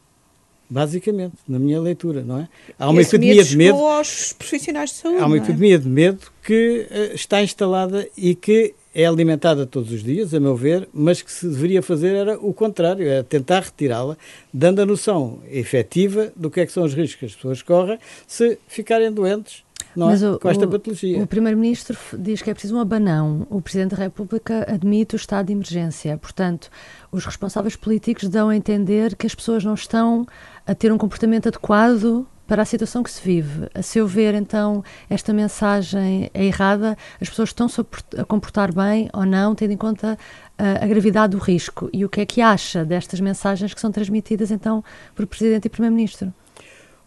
basicamente, 0.69 1.35
na 1.47 1.59
minha 1.59 1.81
leitura, 1.81 2.23
não 2.23 2.41
é? 2.41 2.49
Há 2.79 2.89
uma 2.89 3.03
epidemia 3.03 3.45
de 3.45 3.57
medo 3.57 3.77
aos 3.77 4.33
profissionais 4.33 4.91
de 4.91 4.97
saúde. 4.97 5.21
Há 5.21 5.27
uma 5.27 5.37
é? 5.37 5.39
epidemia 5.39 5.75
é? 5.75 5.79
de 5.79 5.89
medo 5.89 6.27
que 6.43 6.89
uh, 6.91 7.15
está 7.15 7.43
instalada 7.43 8.09
e 8.17 8.35
que 8.35 8.75
é 8.95 9.07
alimentada 9.07 9.67
todos 9.67 9.91
os 9.91 10.03
dias, 10.03 10.33
a 10.33 10.41
meu 10.41 10.55
ver, 10.55 10.89
mas 10.93 11.21
que 11.21 11.33
se 11.33 11.49
deveria 11.49 11.83
fazer 11.83 12.15
era 12.15 12.39
o 12.39 12.55
contrário, 12.55 13.07
era 13.07 13.25
tentar 13.25 13.61
retirá-la, 13.61 14.17
dando 14.53 14.81
a 14.81 14.87
noção 14.87 15.41
efetiva 15.51 16.33
do 16.37 16.51
que 16.51 16.61
é 16.61 16.67
que 16.67 16.73
são 16.73 16.85
os 16.85 16.95
riscos 16.95 17.19
que 17.19 17.27
as 17.27 17.35
pessoas 17.35 17.63
correm 17.63 17.99
se 18.27 18.59
ficarem 18.69 19.11
doentes 19.11 19.65
não 19.97 20.09
Mas 20.09 20.23
é? 20.23 20.31
o, 20.31 20.39
com 20.39 20.49
esta 20.49 20.67
patologia. 20.67 21.23
O 21.23 21.27
Primeiro-Ministro 21.27 21.97
diz 22.19 22.43
que 22.43 22.51
é 22.51 22.55
preciso 22.55 22.77
um 22.77 22.81
abanão. 22.81 23.47
O 23.49 23.61
Presidente 23.61 23.93
da 23.95 24.03
República 24.03 24.67
admite 24.69 25.15
o 25.15 25.17
estado 25.17 25.47
de 25.47 25.53
emergência. 25.53 26.17
Portanto, 26.19 26.69
os 27.13 27.25
responsáveis 27.25 27.77
políticos 27.77 28.29
dão 28.29 28.49
a 28.49 28.57
entender 28.57 29.15
que 29.15 29.27
as 29.27 29.35
pessoas 29.35 29.65
não 29.65 29.75
estão 29.75 30.27
a 30.67 30.75
ter 30.75 30.93
um 30.93 30.99
comportamento 30.99 31.47
adequado 31.47 32.27
para 32.47 32.63
a 32.63 32.65
situação 32.65 33.03
que 33.03 33.11
se 33.11 33.23
vive. 33.23 33.69
A 33.75 33.83
seu 33.83 34.07
ver, 34.07 34.35
então, 34.35 34.85
esta 35.09 35.33
mensagem 35.33 36.31
é 36.35 36.45
errada? 36.45 36.97
As 37.21 37.29
pessoas 37.29 37.51
estão-se 37.51 37.81
a 38.19 38.25
comportar 38.25 38.73
bem 38.73 39.09
ou 39.13 39.25
não, 39.25 39.55
tendo 39.55 39.73
em 39.73 39.77
conta 39.77 40.19
a, 40.59 40.85
a 40.85 40.87
gravidade 40.87 41.37
do 41.37 41.39
risco? 41.39 41.89
E 41.93 42.05
o 42.05 42.09
que 42.09 42.21
é 42.21 42.27
que 42.27 42.41
acha 42.41 42.85
destas 42.85 43.21
mensagens 43.21 43.73
que 43.73 43.81
são 43.81 43.91
transmitidas, 43.91 44.51
então, 44.51 44.85
por 45.15 45.27
Presidente 45.27 45.67
e 45.67 45.69
Primeiro-Ministro? 45.69 46.33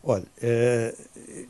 Olha, 0.03 0.25
eh, 0.41 0.95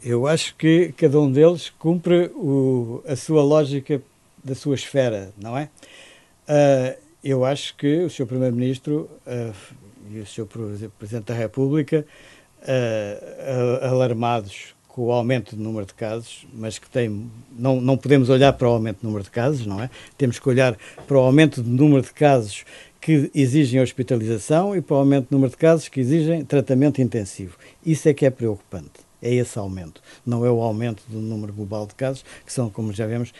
eu 0.04 0.26
acho 0.26 0.56
que 0.56 0.92
cada 0.98 1.20
um 1.20 1.32
deles 1.32 1.70
cumpre 1.78 2.32
o, 2.36 3.04
a 3.08 3.16
sua 3.16 3.44
lógica 3.44 4.02
da 4.44 4.56
sua 4.56 4.76
esfera, 4.76 5.32
não 5.38 5.58
é? 5.58 5.70
Eh, 6.48 6.98
eu 7.24 7.46
acho 7.46 7.76
que 7.76 8.04
o 8.04 8.10
Sr. 8.10 8.26
Primeiro-Ministro 8.26 9.10
eh, 9.26 9.52
e 10.12 10.20
o 10.20 10.26
Sr. 10.26 10.48
Presidente 10.98 11.26
da 11.26 11.34
República 11.34 12.06
uh, 12.64 13.86
alarmados 13.86 14.76
com 14.88 15.04
o 15.04 15.12
aumento 15.12 15.56
do 15.56 15.62
número 15.62 15.86
de 15.86 15.94
casos, 15.94 16.48
mas 16.52 16.80
que 16.80 16.90
tem, 16.90 17.30
não, 17.58 17.80
não 17.80 17.96
podemos 17.96 18.30
olhar 18.30 18.52
para 18.54 18.68
o 18.68 18.72
aumento 18.72 19.02
do 19.02 19.08
número 19.08 19.24
de 19.24 19.30
casos, 19.30 19.66
não 19.66 19.82
é? 19.82 19.92
Temos 20.18 20.40
que 20.40 20.50
olhar 20.50 20.76
para 21.06 21.18
o 21.18 21.20
aumento 21.20 21.62
do 21.62 21.70
número 21.70 22.02
de 22.02 22.12
casos 22.12 22.66
que 23.00 23.30
exigem 23.36 23.80
hospitalização 23.80 24.76
e 24.76 24.82
para 24.82 24.96
o 24.96 24.98
aumento 24.98 25.30
do 25.30 25.34
número 25.34 25.52
de 25.52 25.58
casos 25.58 25.88
que 25.88 26.00
exigem 26.00 26.44
tratamento 26.44 27.00
intensivo. 27.00 27.56
Isso 27.86 28.10
é 28.10 28.14
que 28.14 28.26
é 28.26 28.30
preocupante. 28.32 29.06
É 29.22 29.34
esse 29.34 29.58
aumento. 29.58 30.02
Não 30.26 30.46
é 30.46 30.50
o 30.50 30.62
aumento 30.62 31.04
do 31.08 31.20
número 31.20 31.54
global 31.54 31.86
de 31.86 31.94
casos, 31.94 32.26
que 32.46 32.52
são, 32.52 32.70
como 32.70 32.92
já 32.92 33.06
vemos, 33.06 33.32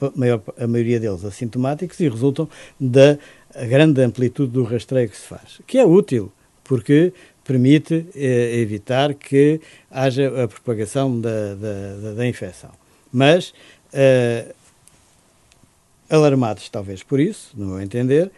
a, 0.00 0.10
maior, 0.14 0.42
a 0.58 0.66
maioria 0.66 0.98
deles 0.98 1.24
assintomáticos 1.24 2.00
e 2.00 2.08
resultam 2.08 2.48
da 2.80 3.18
grande 3.66 4.02
amplitude 4.02 4.52
do 4.52 4.62
rastreio 4.62 5.08
que 5.08 5.16
se 5.16 5.26
faz, 5.26 5.60
que 5.66 5.78
é 5.78 5.84
útil, 5.84 6.32
porque 6.64 7.12
permite 7.46 8.06
eh, 8.14 8.58
evitar 8.60 9.14
que 9.14 9.60
haja 9.90 10.44
a 10.44 10.48
propagação 10.48 11.20
da, 11.20 11.54
da, 11.54 12.12
da 12.16 12.26
infecção. 12.26 12.70
Mas, 13.12 13.54
eh, 13.92 14.52
alarmados 16.10 16.68
talvez 16.68 17.02
por 17.02 17.20
isso, 17.20 17.52
no 17.54 17.66
meu 17.66 17.80
entender, 17.80 18.30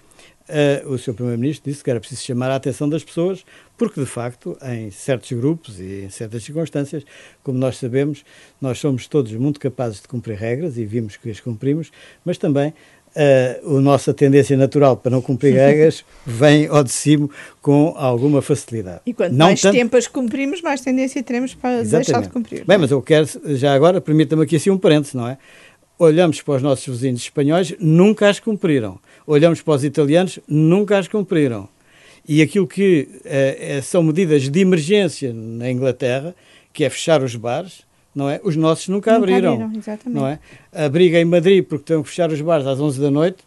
Uh, 0.49 0.95
o 0.95 0.97
Sr. 0.97 1.13
Primeiro-Ministro 1.13 1.71
disse 1.71 1.85
que 1.85 1.91
era 1.91 2.01
preciso 2.01 2.23
chamar 2.23 2.51
a 2.51 2.57
atenção 2.57 2.89
das 2.89 3.05
pessoas, 3.05 3.45
porque 3.77 4.01
de 4.01 4.07
facto, 4.07 4.57
em 4.63 4.91
certos 4.91 5.31
grupos 5.33 5.79
e 5.79 6.05
em 6.05 6.09
certas 6.09 6.43
circunstâncias, 6.43 7.05
como 7.43 7.59
nós 7.59 7.77
sabemos, 7.77 8.25
nós 8.59 8.79
somos 8.79 9.07
todos 9.07 9.31
muito 9.35 9.61
capazes 9.61 10.01
de 10.01 10.09
cumprir 10.09 10.39
regras 10.39 10.79
e 10.79 10.87
vimos 10.87 11.19
que 11.19 11.31
as 11.31 11.39
cumprimos, 11.39 11.93
mas 12.25 12.39
também 12.39 12.73
uh, 13.15 13.77
a 13.77 13.81
nossa 13.81 14.13
tendência 14.15 14.57
natural 14.57 14.97
para 14.97 15.11
não 15.11 15.21
cumprir 15.21 15.55
regras 15.57 16.05
vem 16.27 16.67
ao 16.67 16.83
de 16.83 16.91
cima 16.91 17.29
com 17.61 17.95
alguma 17.97 18.43
facilidade. 18.43 19.01
E 19.07 19.13
quanto 19.13 19.33
não 19.33 19.47
mais 19.47 19.61
tanto... 19.61 19.75
tempo 19.75 19.97
as 19.97 20.07
cumprimos, 20.07 20.63
mais 20.63 20.81
tendência 20.81 21.23
teremos 21.23 21.55
para 21.55 21.81
Exatamente. 21.81 22.07
deixar 22.07 22.23
de 22.23 22.29
cumprir. 22.29 22.65
Bem, 22.65 22.79
mas 22.79 22.91
eu 22.91 23.03
quero, 23.03 23.27
já 23.57 23.75
agora, 23.75 24.01
permita-me 24.01 24.43
aqui 24.43 24.57
assim 24.57 24.71
um 24.71 24.79
parênteses, 24.79 25.15
não 25.15 25.29
é? 25.29 25.39
Olhamos 25.99 26.41
para 26.43 26.55
os 26.55 26.63
nossos 26.63 26.87
vizinhos 26.87 27.23
espanhóis, 27.23 27.75
nunca 27.81 28.29
as 28.29 28.39
cumpriram. 28.39 28.99
Olhamos 29.27 29.61
para 29.61 29.75
os 29.75 29.85
italianos, 29.85 30.39
nunca 30.47 30.99
as 30.99 31.09
cumpriram. 31.09 31.69
E 32.27 32.43
aquilo 32.43 32.67
que 32.67 33.09
uh, 33.25 33.83
são 33.83 34.03
medidas 34.03 34.49
de 34.49 34.61
emergência 34.61 35.33
na 35.33 35.71
Inglaterra, 35.71 36.35
que 36.73 36.85
é 36.85 36.91
fechar 36.91 37.23
os 37.23 37.35
bares, 37.35 37.88
não 38.19 38.29
é? 38.29 38.41
Os 38.43 38.57
nossos 38.57 38.89
nunca, 38.89 39.13
nunca 39.13 39.25
abriram, 39.25 39.53
abriram 39.55 39.79
exatamente. 39.79 40.19
não 40.19 40.27
é? 40.27 40.41
A 40.73 40.89
briga 40.89 41.21
em 41.21 41.25
Madrid 41.25 41.65
porque 41.65 41.85
estão 41.85 42.01
a 42.01 42.05
fechar 42.05 42.31
os 42.33 42.41
bares 42.41 42.67
às 42.67 42.81
11 42.81 43.01
da 43.01 43.11
noite, 43.13 43.39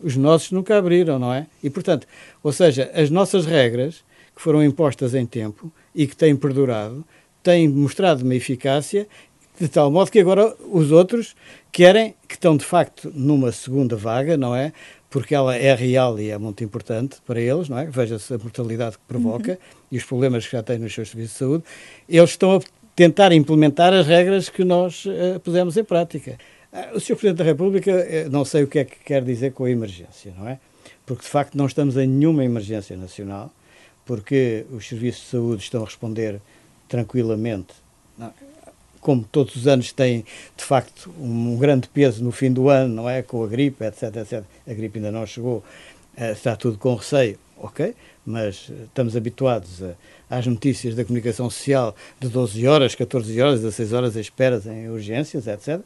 os 0.00 0.16
nossos 0.16 0.52
nunca 0.52 0.78
abriram, 0.78 1.18
não 1.18 1.34
é? 1.34 1.48
E 1.62 1.68
portanto, 1.68 2.06
ou 2.40 2.52
seja, 2.52 2.88
as 2.94 3.10
nossas 3.10 3.44
regras 3.44 4.04
que 4.34 4.40
foram 4.40 4.62
impostas 4.62 5.14
em 5.14 5.26
tempo 5.26 5.70
e 5.92 6.06
que 6.06 6.16
têm 6.16 6.36
perdurado, 6.36 7.04
têm 7.42 7.68
mostrado 7.68 8.22
uma 8.24 8.34
eficácia 8.34 9.08
de 9.58 9.68
tal 9.68 9.90
modo 9.90 10.10
que 10.10 10.20
agora 10.20 10.54
os 10.70 10.92
outros 10.92 11.34
querem, 11.72 12.14
que 12.26 12.34
estão 12.34 12.56
de 12.56 12.64
facto 12.64 13.12
numa 13.12 13.50
segunda 13.50 13.96
vaga, 13.96 14.36
não 14.36 14.54
é? 14.54 14.72
Porque 15.10 15.34
ela 15.34 15.56
é 15.56 15.74
real 15.74 16.18
e 16.20 16.30
é 16.30 16.38
muito 16.38 16.62
importante 16.62 17.16
para 17.26 17.40
eles, 17.40 17.68
não 17.68 17.76
é? 17.76 17.84
Veja-se 17.84 18.32
a 18.32 18.38
mortalidade 18.38 18.96
que 18.96 19.02
provoca 19.08 19.52
uhum. 19.52 19.58
e 19.90 19.98
os 19.98 20.04
problemas 20.04 20.46
que 20.46 20.52
já 20.52 20.62
têm 20.62 20.78
nos 20.78 20.94
seus 20.94 21.10
serviços 21.10 21.32
de 21.32 21.38
saúde. 21.38 21.64
Eles 22.08 22.30
estão 22.30 22.56
a 22.56 22.60
tentar 23.00 23.32
implementar 23.32 23.94
as 23.94 24.06
regras 24.06 24.50
que 24.50 24.62
nós 24.62 25.06
uh, 25.06 25.40
pusemos 25.42 25.74
em 25.74 25.82
prática. 25.82 26.36
Uh, 26.70 26.98
o 26.98 27.00
Sr. 27.00 27.16
Presidente 27.16 27.38
da 27.38 27.44
República, 27.44 27.90
uh, 27.90 28.30
não 28.30 28.44
sei 28.44 28.62
o 28.62 28.66
que 28.66 28.78
é 28.78 28.84
que 28.84 28.96
quer 29.02 29.24
dizer 29.24 29.54
com 29.54 29.64
a 29.64 29.70
emergência, 29.70 30.34
não 30.38 30.46
é? 30.46 30.58
Porque, 31.06 31.22
de 31.22 31.28
facto, 31.30 31.56
não 31.56 31.64
estamos 31.64 31.96
em 31.96 32.06
nenhuma 32.06 32.44
emergência 32.44 32.94
nacional, 32.98 33.50
porque 34.04 34.66
os 34.70 34.86
serviços 34.86 35.22
de 35.22 35.28
saúde 35.30 35.62
estão 35.62 35.80
a 35.80 35.86
responder 35.86 36.42
tranquilamente, 36.90 37.72
não, 38.18 38.34
como 39.00 39.24
todos 39.32 39.56
os 39.56 39.66
anos 39.66 39.92
têm, 39.92 40.22
de 40.54 40.62
facto, 40.62 41.10
um, 41.18 41.54
um, 41.54 41.56
grande 41.56 41.88
peso 41.88 42.22
no 42.22 42.30
fim 42.30 42.52
do 42.52 42.68
ano, 42.68 42.96
não 42.96 43.08
é? 43.08 43.22
Com 43.22 43.42
a 43.42 43.46
gripe, 43.46 43.82
etc, 43.82 44.14
etc. 44.16 44.44
A 44.68 44.74
gripe 44.74 44.98
ainda 44.98 45.10
não 45.10 45.24
chegou, 45.24 45.64
está 46.18 46.54
tudo 46.54 46.76
com 46.76 46.94
receio, 46.96 47.38
ok? 47.56 47.94
Mas 48.26 48.70
estamos 48.84 49.16
habituados 49.16 49.82
a 49.82 49.94
às 50.30 50.46
notícias 50.46 50.94
da 50.94 51.04
comunicação 51.04 51.50
social 51.50 51.94
de 52.20 52.28
12 52.28 52.66
horas, 52.66 52.94
14 52.94 53.42
horas, 53.42 53.60
16 53.60 53.92
horas 53.92 54.16
à 54.16 54.20
espera 54.20 54.62
em 54.66 54.88
urgências, 54.88 55.48
etc., 55.48 55.80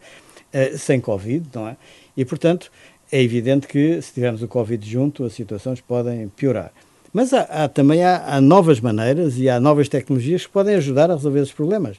eh, 0.53 0.77
sem 0.77 1.01
Covid, 1.01 1.49
não 1.55 1.67
é? 1.67 1.77
E, 2.17 2.25
portanto, 2.25 2.71
é 3.11 3.23
evidente 3.23 3.67
que 3.67 4.01
se 4.03 4.13
tivermos 4.13 4.43
o 4.43 4.49
Covid 4.49 4.89
junto, 4.89 5.25
as 5.25 5.33
situações 5.33 5.81
podem 5.81 6.29
piorar. 6.29 6.73
Mas 7.13 7.33
há, 7.33 7.43
há 7.43 7.69
também 7.69 8.05
há, 8.05 8.25
há, 8.27 8.41
novas 8.41 8.81
maneiras 8.81 9.39
e 9.39 9.49
há 9.49 9.61
novas 9.61 9.89
tecnologias 9.89 10.47
que 10.47 10.53
podem 10.53 10.75
ajudar 10.75 11.11
a 11.11 11.15
resolver 11.15 11.41
esses 11.41 11.55
problemas. 11.55 11.97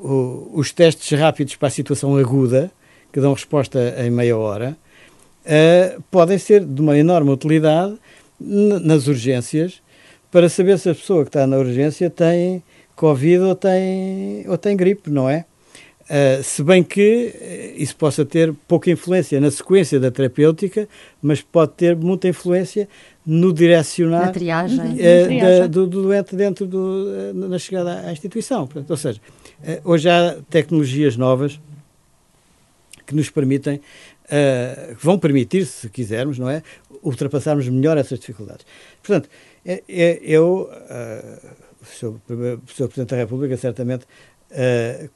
O, 0.00 0.50
os 0.54 0.72
testes 0.72 1.18
rápidos 1.18 1.56
para 1.56 1.68
a 1.68 1.70
situação 1.70 2.16
aguda, 2.16 2.70
que 3.12 3.20
dão 3.20 3.32
resposta 3.32 3.94
em 3.98 4.10
meia 4.10 4.36
hora, 4.36 4.76
uh, 5.44 6.02
podem 6.10 6.36
ser 6.36 6.64
de 6.64 6.80
uma 6.80 6.98
enorme 6.98 7.30
utilidade 7.30 7.96
nas 8.40 9.06
urgências 9.06 9.80
para 10.30 10.48
saber 10.48 10.78
se 10.78 10.88
a 10.88 10.94
pessoa 10.94 11.24
que 11.24 11.28
está 11.28 11.46
na 11.46 11.56
urgência 11.58 12.08
tem 12.08 12.62
Covid 12.94 13.38
ou 13.38 13.54
tem, 13.54 14.44
ou 14.48 14.58
tem 14.58 14.76
gripe, 14.76 15.10
não 15.10 15.28
é? 15.28 15.44
Uh, 16.10 16.42
se 16.42 16.62
bem 16.64 16.82
que 16.82 17.32
eh, 17.40 17.74
isso 17.76 17.94
possa 17.94 18.24
ter 18.24 18.52
pouca 18.66 18.90
influência 18.90 19.40
na 19.40 19.48
sequência 19.48 20.00
da 20.00 20.10
terapêutica, 20.10 20.88
mas 21.22 21.40
pode 21.40 21.70
ter 21.74 21.94
muita 21.94 22.26
influência 22.26 22.88
no 23.24 23.52
direcionar 23.52 24.26
na 24.26 24.32
triagem. 24.32 24.80
Uh, 24.80 25.40
da, 25.40 25.66
do, 25.68 25.86
do, 25.86 26.02
doente 26.02 26.34
dentro 26.34 26.66
do, 26.66 27.06
uh, 27.06 27.48
na 27.48 27.60
chegada 27.60 28.08
à 28.08 28.12
instituição. 28.12 28.66
Portanto, 28.66 28.90
ou 28.90 28.96
seja, 28.96 29.20
hoje 29.84 30.10
há 30.10 30.36
tecnologias 30.50 31.16
novas 31.16 31.60
que 33.06 33.14
nos 33.14 33.30
permitem, 33.30 33.80
que 34.28 35.04
vão 35.04 35.18
permitir, 35.18 35.64
se 35.66 35.88
quisermos, 35.88 36.38
não 36.38 36.48
é, 36.48 36.62
ultrapassarmos 37.02 37.68
melhor 37.68 37.96
essas 37.96 38.18
dificuldades. 38.18 38.64
Portanto, 39.02 39.28
eu, 39.64 40.70
uh, 40.70 41.48
o 41.82 41.86
Sr. 41.86 42.18
Presidente 42.86 43.10
da 43.10 43.16
República, 43.16 43.56
certamente, 43.56 44.04
uh, 44.50 45.10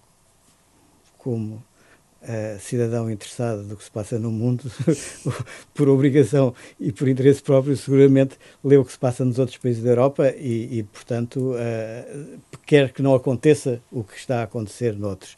como 1.16 1.54
uh, 1.54 2.60
cidadão 2.60 3.10
interessado 3.10 3.64
do 3.64 3.76
que 3.76 3.84
se 3.84 3.90
passa 3.90 4.18
no 4.18 4.30
mundo, 4.30 4.64
por 5.72 5.88
obrigação 5.88 6.54
e 6.78 6.92
por 6.92 7.08
interesse 7.08 7.42
próprio, 7.42 7.76
seguramente 7.76 8.36
lê 8.62 8.76
o 8.76 8.84
que 8.84 8.92
se 8.92 8.98
passa 8.98 9.24
nos 9.24 9.38
outros 9.38 9.56
países 9.56 9.82
da 9.82 9.90
Europa 9.90 10.30
e, 10.36 10.78
e 10.78 10.82
portanto, 10.82 11.54
quer 12.66 12.92
que 12.92 13.02
não 13.02 13.14
aconteça 13.14 13.80
o 13.90 14.04
que 14.04 14.16
está 14.16 14.40
a 14.40 14.44
acontecer 14.44 14.96
noutros 14.96 15.36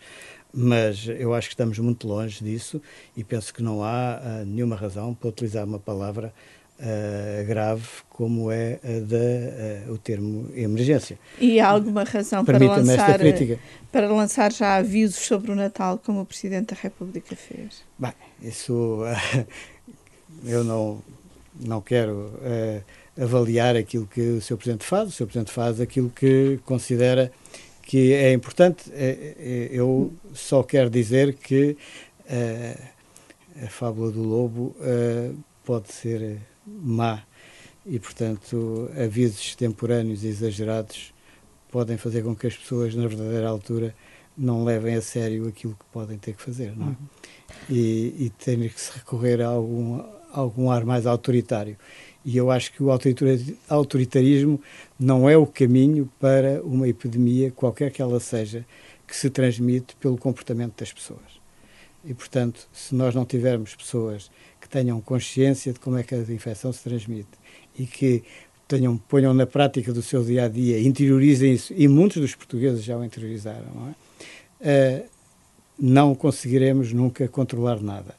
mas 0.58 1.06
eu 1.06 1.34
acho 1.34 1.48
que 1.48 1.52
estamos 1.52 1.78
muito 1.78 2.08
longe 2.08 2.42
disso 2.42 2.80
e 3.14 3.22
penso 3.22 3.52
que 3.52 3.62
não 3.62 3.84
há 3.84 4.42
nenhuma 4.46 4.74
razão 4.74 5.12
para 5.12 5.28
utilizar 5.28 5.66
uma 5.66 5.78
palavra 5.78 6.32
uh, 6.80 7.46
grave 7.46 7.86
como 8.08 8.50
é 8.50 8.78
da, 8.82 9.88
uh, 9.88 9.92
o 9.92 9.98
termo 9.98 10.50
emergência. 10.54 11.18
E 11.40 11.60
há 11.60 11.68
alguma 11.68 12.04
razão 12.04 12.44
para 12.44 12.58
lançar, 12.58 13.18
para 13.92 14.08
lançar 14.12 14.52
já 14.52 14.76
avisos 14.76 15.16
sobre 15.16 15.50
o 15.50 15.54
Natal, 15.54 16.00
como 16.04 16.20
o 16.20 16.26
Presidente 16.26 16.74
da 16.74 16.80
República 16.80 17.34
fez? 17.36 17.82
Bem, 17.98 18.12
isso 18.42 19.02
eu 20.44 20.64
não, 20.64 21.02
não 21.60 21.80
quero 21.80 22.32
avaliar 23.20 23.76
aquilo 23.76 24.06
que 24.06 24.20
o 24.20 24.40
Sr. 24.40 24.56
Presidente 24.56 24.84
faz. 24.84 25.08
O 25.08 25.12
Sr. 25.12 25.26
Presidente 25.26 25.52
faz 25.52 25.80
aquilo 25.80 26.10
que 26.10 26.58
considera 26.64 27.32
que 27.82 28.12
é 28.12 28.32
importante. 28.32 28.90
Eu 29.70 30.12
só 30.34 30.62
quero 30.62 30.90
dizer 30.90 31.34
que 31.34 31.76
a 33.62 33.68
fábula 33.68 34.10
do 34.10 34.22
lobo 34.22 34.76
pode 35.64 35.92
ser 35.92 36.38
má 36.66 37.22
e, 37.84 37.98
portanto, 37.98 38.90
avisos 39.00 39.40
extemporâneos 39.40 40.24
e 40.24 40.28
exagerados 40.28 41.14
podem 41.70 41.96
fazer 41.96 42.22
com 42.22 42.34
que 42.34 42.46
as 42.46 42.56
pessoas, 42.56 42.94
na 42.94 43.06
verdadeira 43.06 43.48
altura, 43.48 43.94
não 44.36 44.64
levem 44.64 44.94
a 44.94 45.00
sério 45.00 45.46
aquilo 45.46 45.74
que 45.74 45.84
podem 45.92 46.18
ter 46.18 46.34
que 46.34 46.42
fazer, 46.42 46.76
não 46.76 46.86
é? 46.86 46.88
Uhum. 46.88 46.96
E, 47.70 48.26
e 48.26 48.32
terem 48.38 48.68
que 48.68 48.80
se 48.80 48.92
recorrer 48.92 49.40
a 49.40 49.46
algum, 49.46 50.00
a 50.00 50.06
algum 50.32 50.70
ar 50.70 50.84
mais 50.84 51.06
autoritário. 51.06 51.76
E 52.24 52.36
eu 52.36 52.50
acho 52.50 52.72
que 52.72 52.82
o 52.82 52.90
autoritarismo 53.68 54.60
não 54.98 55.30
é 55.30 55.36
o 55.36 55.46
caminho 55.46 56.10
para 56.18 56.60
uma 56.62 56.88
epidemia, 56.88 57.52
qualquer 57.52 57.92
que 57.92 58.02
ela 58.02 58.18
seja, 58.18 58.66
que 59.06 59.16
se 59.16 59.30
transmite 59.30 59.94
pelo 59.96 60.18
comportamento 60.18 60.78
das 60.78 60.92
pessoas. 60.92 61.40
E, 62.04 62.12
portanto, 62.12 62.68
se 62.72 62.94
nós 62.94 63.14
não 63.14 63.24
tivermos 63.24 63.76
pessoas 63.76 64.30
que 64.66 64.72
tenham 64.72 65.00
consciência 65.00 65.72
de 65.72 65.78
como 65.78 65.96
é 65.96 66.02
que 66.02 66.14
a 66.14 66.18
infecção 66.18 66.72
se 66.72 66.82
transmite 66.82 67.28
e 67.78 67.86
que 67.86 68.24
tenham, 68.66 68.96
ponham 68.96 69.32
na 69.32 69.46
prática 69.46 69.92
do 69.92 70.02
seu 70.02 70.24
dia 70.24 70.44
a 70.44 70.48
dia, 70.48 70.80
interiorizem 70.80 71.52
isso, 71.54 71.72
e 71.76 71.86
muitos 71.86 72.20
dos 72.20 72.34
portugueses 72.34 72.82
já 72.82 72.96
o 72.96 73.04
interiorizaram, 73.04 73.66
não, 73.74 73.88
é? 74.60 75.04
uh, 75.04 75.08
não 75.78 76.14
conseguiremos 76.14 76.92
nunca 76.92 77.28
controlar 77.28 77.80
nada. 77.80 78.14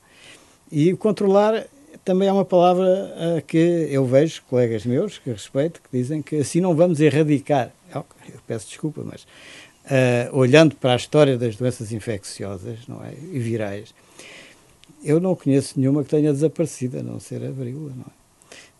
E 0.71 0.93
controlar 0.95 1.65
também 2.05 2.29
é 2.29 2.31
uma 2.31 2.45
palavra 2.45 2.85
uh, 2.85 3.41
que 3.45 3.87
eu 3.89 4.05
vejo 4.05 4.41
colegas 4.49 4.85
meus 4.85 5.17
que 5.17 5.29
respeito 5.29 5.81
que 5.81 5.97
dizem 5.97 6.21
que 6.21 6.37
assim 6.37 6.61
não 6.61 6.75
vamos 6.75 7.01
erradicar. 7.01 7.71
Eu, 7.93 8.05
peço 8.45 8.67
desculpa, 8.67 9.01
mas 9.03 9.23
uh, 9.23 10.37
olhando 10.37 10.75
para 10.75 10.93
a 10.93 10.95
história 10.95 11.37
das 11.37 11.55
doenças 11.55 11.91
infecciosas 11.91 12.79
não 12.87 13.03
é, 13.03 13.13
e 13.13 13.39
virais, 13.39 13.93
eu 15.03 15.19
não 15.19 15.35
conheço 15.35 15.79
nenhuma 15.79 16.03
que 16.03 16.09
tenha 16.09 16.31
desaparecido, 16.31 16.99
a 16.99 17.03
não 17.03 17.19
ser 17.19 17.43
a 17.43 17.51
varíola, 17.51 17.91
não 17.95 18.05
é? 18.05 18.17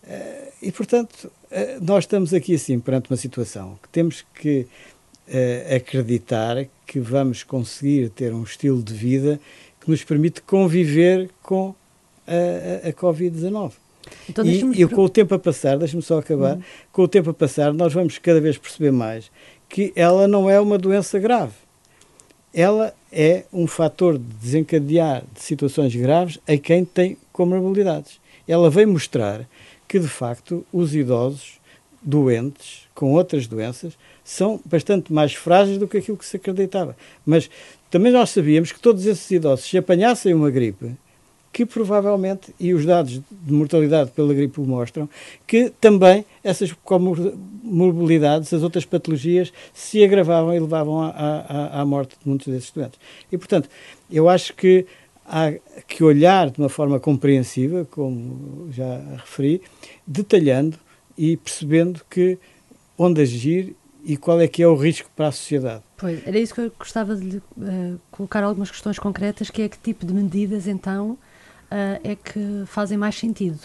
Uh, 0.07 0.51
e, 0.61 0.71
portanto, 0.71 1.25
uh, 1.25 1.83
nós 1.83 2.05
estamos 2.05 2.33
aqui, 2.33 2.55
assim, 2.55 2.79
perante 2.79 3.09
uma 3.11 3.17
situação 3.17 3.77
que 3.83 3.89
temos 3.89 4.25
que 4.33 4.65
uh, 5.27 5.75
acreditar 5.75 6.65
que 6.85 6.99
vamos 6.99 7.43
conseguir 7.43 8.09
ter 8.11 8.33
um 8.33 8.43
estilo 8.43 8.81
de 8.81 8.93
vida 8.93 9.39
que 9.81 9.89
nos 9.89 10.03
permite 10.03 10.41
conviver 10.41 11.29
com 11.43 11.75
a, 12.25 12.87
a, 12.87 12.89
a 12.89 12.93
Covid-19. 12.93 13.73
Então, 14.29 14.45
e, 14.45 14.81
e 14.81 14.87
com 14.87 15.03
o 15.03 15.09
tempo 15.09 15.35
a 15.35 15.39
passar, 15.39 15.77
deixe-me 15.77 16.01
só 16.01 16.19
acabar, 16.19 16.55
uhum. 16.55 16.63
com 16.91 17.01
o 17.01 17.07
tempo 17.07 17.29
a 17.29 17.33
passar, 17.33 17.73
nós 17.73 17.93
vamos 17.93 18.17
cada 18.17 18.39
vez 18.39 18.57
perceber 18.57 18.91
mais 18.91 19.29
que 19.69 19.91
ela 19.95 20.27
não 20.27 20.49
é 20.49 20.59
uma 20.59 20.77
doença 20.77 21.19
grave. 21.19 21.53
Ela 22.53 22.93
é 23.11 23.45
um 23.51 23.67
fator 23.67 24.17
de 24.17 24.25
desencadear 24.41 25.23
de 25.33 25.41
situações 25.41 25.95
graves 25.95 26.39
a 26.47 26.57
quem 26.57 26.83
tem 26.83 27.17
comorbilidades. 27.31 28.19
Ela 28.47 28.69
vem 28.69 28.85
mostrar 28.85 29.47
que, 29.87 29.99
de 29.99 30.07
facto, 30.07 30.65
os 30.71 30.95
idosos 30.95 31.59
doentes 32.01 32.87
com 32.93 33.13
outras 33.13 33.47
doenças 33.47 33.97
são 34.23 34.59
bastante 34.65 35.11
mais 35.11 35.33
frágeis 35.33 35.77
do 35.77 35.87
que 35.87 35.97
aquilo 35.97 36.17
que 36.17 36.25
se 36.25 36.37
acreditava. 36.37 36.95
Mas 37.25 37.49
também 37.89 38.11
nós 38.11 38.29
sabíamos 38.29 38.71
que 38.71 38.79
todos 38.79 39.05
esses 39.05 39.29
idosos, 39.31 39.65
se 39.65 39.77
apanhassem 39.77 40.33
uma 40.33 40.49
gripe, 40.49 40.95
que 41.51 41.65
provavelmente, 41.65 42.53
e 42.59 42.73
os 42.73 42.85
dados 42.85 43.21
de 43.29 43.53
mortalidade 43.53 44.11
pela 44.11 44.33
gripe 44.33 44.59
mostram, 44.61 45.09
que 45.45 45.71
também 45.81 46.25
essas 46.43 46.71
comorbilidades, 46.83 48.53
as 48.53 48.63
outras 48.63 48.85
patologias, 48.85 49.51
se 49.73 50.03
agravavam 50.03 50.53
e 50.53 50.59
levavam 50.59 51.01
à, 51.01 51.81
à, 51.81 51.85
morte 51.85 52.15
de 52.21 52.27
muitos 52.27 52.47
desses 52.47 52.71
doentes. 52.71 52.99
E, 53.31 53.37
portanto, 53.37 53.69
eu 54.11 54.29
acho 54.29 54.53
que 54.53 54.85
há 55.25 55.53
que 55.87 56.03
olhar 56.03 56.49
de 56.49 56.59
uma 56.59 56.69
forma 56.69 56.99
compreensiva, 56.99 57.85
como 57.89 58.69
já 58.71 59.01
referi, 59.17 59.61
detalhando 60.05 60.77
e 61.17 61.37
percebendo 61.37 62.01
que 62.09 62.37
onde 62.97 63.21
agir 63.21 63.75
e 64.03 64.15
qual 64.15 64.39
é 64.39 64.47
que 64.47 64.63
é 64.63 64.67
o 64.67 64.75
risco 64.75 65.09
para 65.15 65.27
a 65.27 65.31
sociedade. 65.31 65.83
Pois, 65.97 66.25
era 66.25 66.39
isso 66.39 66.53
que 66.53 66.61
eu 66.61 66.71
gostava 66.79 67.15
de 67.15 67.25
lhe, 67.25 67.37
uh, 67.37 67.99
colocar 68.09 68.43
algumas 68.43 68.71
questões 68.71 68.97
concretas, 68.97 69.49
que 69.49 69.63
é 69.63 69.67
que 69.67 69.77
tipo 69.77 70.05
de 70.05 70.13
medidas, 70.13 70.65
então, 70.65 71.17
é 72.03 72.15
que 72.15 72.63
fazem 72.65 72.97
mais 72.97 73.15
sentido, 73.15 73.59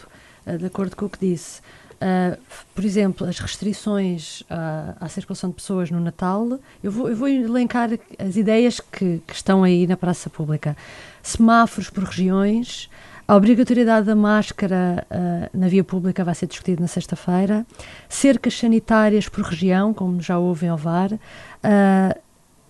uh, 0.46 0.58
de 0.58 0.66
acordo 0.66 0.96
com 0.96 1.06
o 1.06 1.10
que 1.10 1.18
disse. 1.18 1.60
Uh, 2.02 2.36
por 2.74 2.84
exemplo, 2.84 3.28
as 3.28 3.38
restrições 3.38 4.42
à, 4.50 4.96
à, 4.98 5.08
circulação 5.08 5.50
de 5.50 5.54
pessoas 5.54 5.88
no 5.88 6.00
Natal, 6.00 6.58
eu 6.82 6.90
vou, 6.90 7.08
eu 7.08 7.14
vou 7.14 7.28
elencar 7.28 7.90
as 8.18 8.34
ideias 8.34 8.80
que, 8.80 9.22
que, 9.24 9.32
estão 9.32 9.62
aí 9.62 9.86
na 9.86 9.96
praça 9.96 10.28
pública. 10.28 10.76
Semáforos 11.22 11.90
por 11.90 12.02
regiões, 12.02 12.90
a 13.28 13.36
obrigatoriedade 13.36 14.06
da 14.06 14.16
máscara 14.16 15.06
uh, 15.08 15.56
na 15.56 15.68
via 15.68 15.84
pública 15.84 16.24
vai 16.24 16.34
ser 16.34 16.48
discutida 16.48 16.82
na 16.82 16.88
sexta-feira, 16.88 17.64
cercas 18.08 18.58
sanitárias 18.58 19.28
por 19.28 19.44
região, 19.44 19.94
como 19.94 20.20
já 20.20 20.38
houve 20.38 20.66
em 20.66 20.72
Ovar, 20.72 21.12
uh, 21.12 22.20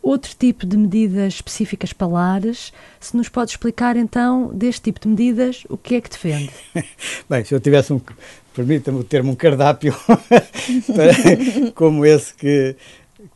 outro 0.02 0.34
tipo 0.36 0.66
de 0.66 0.76
medidas 0.76 1.34
específicas 1.34 1.92
para 1.92 2.08
lares. 2.08 2.72
Se 3.00 3.16
nos 3.16 3.28
pode 3.28 3.52
explicar 3.52 3.96
então, 3.96 4.50
deste 4.52 4.82
tipo 4.82 5.00
de 5.00 5.08
medidas, 5.08 5.64
o 5.68 5.76
que 5.76 5.94
é 5.94 6.00
que 6.00 6.10
defende? 6.10 6.50
Bem, 7.30 7.44
se 7.44 7.54
eu 7.54 7.60
tivesse 7.60 7.92
um, 7.92 8.00
permita-me 8.52 8.98
o 8.98 9.04
termo, 9.04 9.32
um 9.32 9.36
cardápio 9.36 9.94
como 11.74 12.04
esse 12.04 12.34
que, 12.34 12.76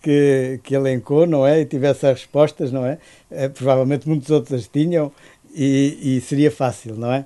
que, 0.03 0.61
que 0.65 0.75
elencou, 0.75 1.27
não 1.27 1.47
é? 1.47 1.61
E 1.61 1.65
tivesse 1.65 2.07
as 2.07 2.21
respostas, 2.21 2.73
não 2.73 2.85
é? 2.85 2.99
é 3.31 3.49
provavelmente 3.49 4.09
muitos 4.09 4.31
outros 4.31 4.67
tinham 4.67 5.13
e, 5.55 6.17
e, 6.17 6.21
seria 6.21 6.51
fácil, 6.51 6.97
não 6.97 7.13
é? 7.13 7.21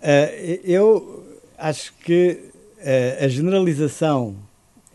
Uh, 0.00 0.60
eu 0.64 1.26
acho 1.56 1.92
que 2.04 2.40
uh, 2.78 3.24
a 3.24 3.28
generalização 3.28 4.34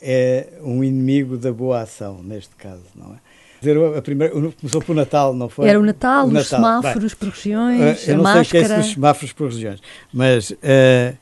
é 0.02 0.48
um 0.62 0.84
inimigo 0.84 1.38
da 1.38 1.52
boa 1.52 1.82
ação, 1.82 2.22
neste 2.22 2.56
caso, 2.56 2.84
não 2.96 3.14
é? 3.14 3.33
Dizer, 3.64 3.98
a 3.98 4.02
primeira, 4.02 4.34
começou 4.34 4.82
pelo 4.82 4.96
Natal, 4.96 5.34
não 5.34 5.50
foi? 5.50 5.68
Era 5.68 5.80
o 5.80 5.84
Natal, 5.84 6.26
o 6.26 6.28
os 6.28 6.34
Natal. 6.34 6.46
semáforos 6.60 7.14
Bem, 7.14 7.20
por 7.20 7.30
regiões, 7.30 8.08
eu 8.08 8.18
não 8.18 8.26
sei 8.32 8.42
o 8.42 8.46
que 8.46 8.58
é 8.58 8.62
isso 8.62 8.76
dos 8.76 8.92
semáforos 8.92 9.34
por 9.34 9.50
regiões, 9.50 9.80
mas 10.14 10.52
uh, 10.52 11.18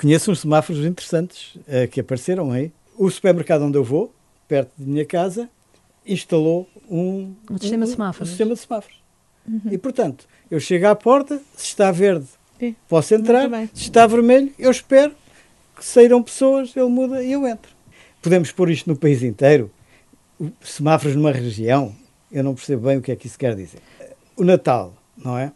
conheço 0.00 0.30
uns 0.30 0.40
semáforos 0.40 0.84
interessantes 0.84 1.56
uh, 1.56 1.88
que 1.90 2.00
apareceram 2.00 2.52
aí. 2.52 2.72
O 2.96 3.10
supermercado 3.10 3.62
onde 3.62 3.78
eu 3.78 3.84
vou, 3.84 4.12
perto 4.46 4.70
de 4.76 4.84
minha 4.84 5.04
casa, 5.04 5.48
instalou 6.06 6.68
um, 6.90 7.34
um 7.50 7.58
sistema 7.58 7.84
de 7.84 7.92
semáforos. 7.92 8.28
Um 8.28 8.30
sistema 8.30 8.54
de 8.54 8.60
semáforos. 8.60 8.98
Uhum. 9.46 9.60
E, 9.70 9.78
portanto, 9.78 10.26
eu 10.50 10.58
chego 10.58 10.86
à 10.86 10.94
porta, 10.94 11.40
se 11.56 11.66
está 11.66 11.90
verde, 11.90 12.26
Sim. 12.58 12.74
posso 12.88 13.14
entrar, 13.14 13.48
se 13.72 13.82
está 13.82 14.06
vermelho, 14.06 14.52
eu 14.58 14.70
espero 14.70 15.12
que 15.76 15.84
saíram 15.84 16.22
pessoas, 16.22 16.76
ele 16.76 16.88
muda 16.88 17.22
e 17.22 17.32
eu 17.32 17.46
entro. 17.46 17.70
Podemos 18.20 18.50
pôr 18.50 18.68
isto 18.70 18.88
no 18.90 18.96
país 18.96 19.22
inteiro? 19.22 19.70
Semáforos 20.60 21.16
numa 21.16 21.32
região, 21.32 21.94
eu 22.30 22.44
não 22.44 22.54
percebo 22.54 22.86
bem 22.86 22.98
o 22.98 23.02
que 23.02 23.12
é 23.12 23.16
que 23.16 23.26
isso 23.26 23.38
quer 23.38 23.54
dizer. 23.56 23.80
O 24.36 24.44
Natal, 24.44 24.94
não 25.16 25.36
é? 25.36 25.52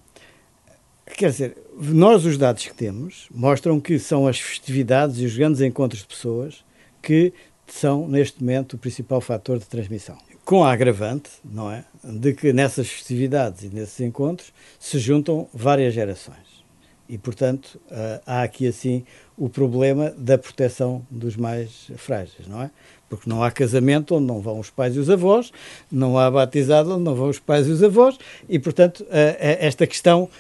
Quer 1.17 1.31
dizer, 1.31 1.57
nós 1.77 2.25
os 2.25 2.39
dados 2.39 2.65
que 2.65 2.75
temos 2.75 3.27
mostram 3.31 3.79
que 3.79 3.99
são 3.99 4.27
as 4.27 4.41
festividades 4.41 5.19
e 5.19 5.27
os 5.27 5.37
grandes 5.37 5.61
encontros 5.61 6.01
de 6.01 6.09
pessoas 6.09 6.65
que 7.03 7.33
são, 7.67 8.09
neste 8.09 8.41
momento, 8.41 8.75
o 8.75 8.79
principal 8.79 9.21
fator 9.21 9.59
de 9.59 9.67
transmissão. 9.67 10.17
Com 10.45 10.65
a 10.65 10.73
agravante, 10.73 11.31
não 11.45 11.71
é? 11.71 11.85
De 12.03 12.33
que 12.33 12.53
nessas 12.53 12.89
festividades 12.89 13.65
e 13.65 13.69
nesses 13.69 14.01
encontros 14.01 14.53
se 14.79 14.99
juntam 14.99 15.49
várias 15.53 15.95
gerações. 15.95 16.65
E, 17.09 17.19
portanto, 17.19 17.81
há 18.27 18.43
aqui, 18.43 18.67
assim, 18.67 19.05
o 19.37 19.49
problema 19.49 20.13
da 20.17 20.37
proteção 20.37 21.05
dos 21.11 21.37
mais 21.37 21.91
frágeis, 21.97 22.47
não 22.47 22.63
é? 22.63 22.71
porque 23.09 23.29
não 23.29 23.43
há 23.43 23.51
casamento 23.51 24.15
onde 24.15 24.27
não 24.27 24.41
vão 24.41 24.59
os 24.59 24.71
pais 24.71 24.97
e 24.97 24.99
os 24.99 25.11
avós, 25.11 25.53
não 25.91 26.19
há 26.19 26.31
batizado 26.31 26.95
onde 26.95 27.05
não 27.05 27.15
vão 27.15 27.29
os 27.29 27.39
pais 27.39 27.67
e 27.67 27.71
os 27.71 27.83
avós, 27.83 28.17
e, 28.49 28.59
portanto, 28.59 29.07
esta 29.11 29.87
questão, 29.87 30.31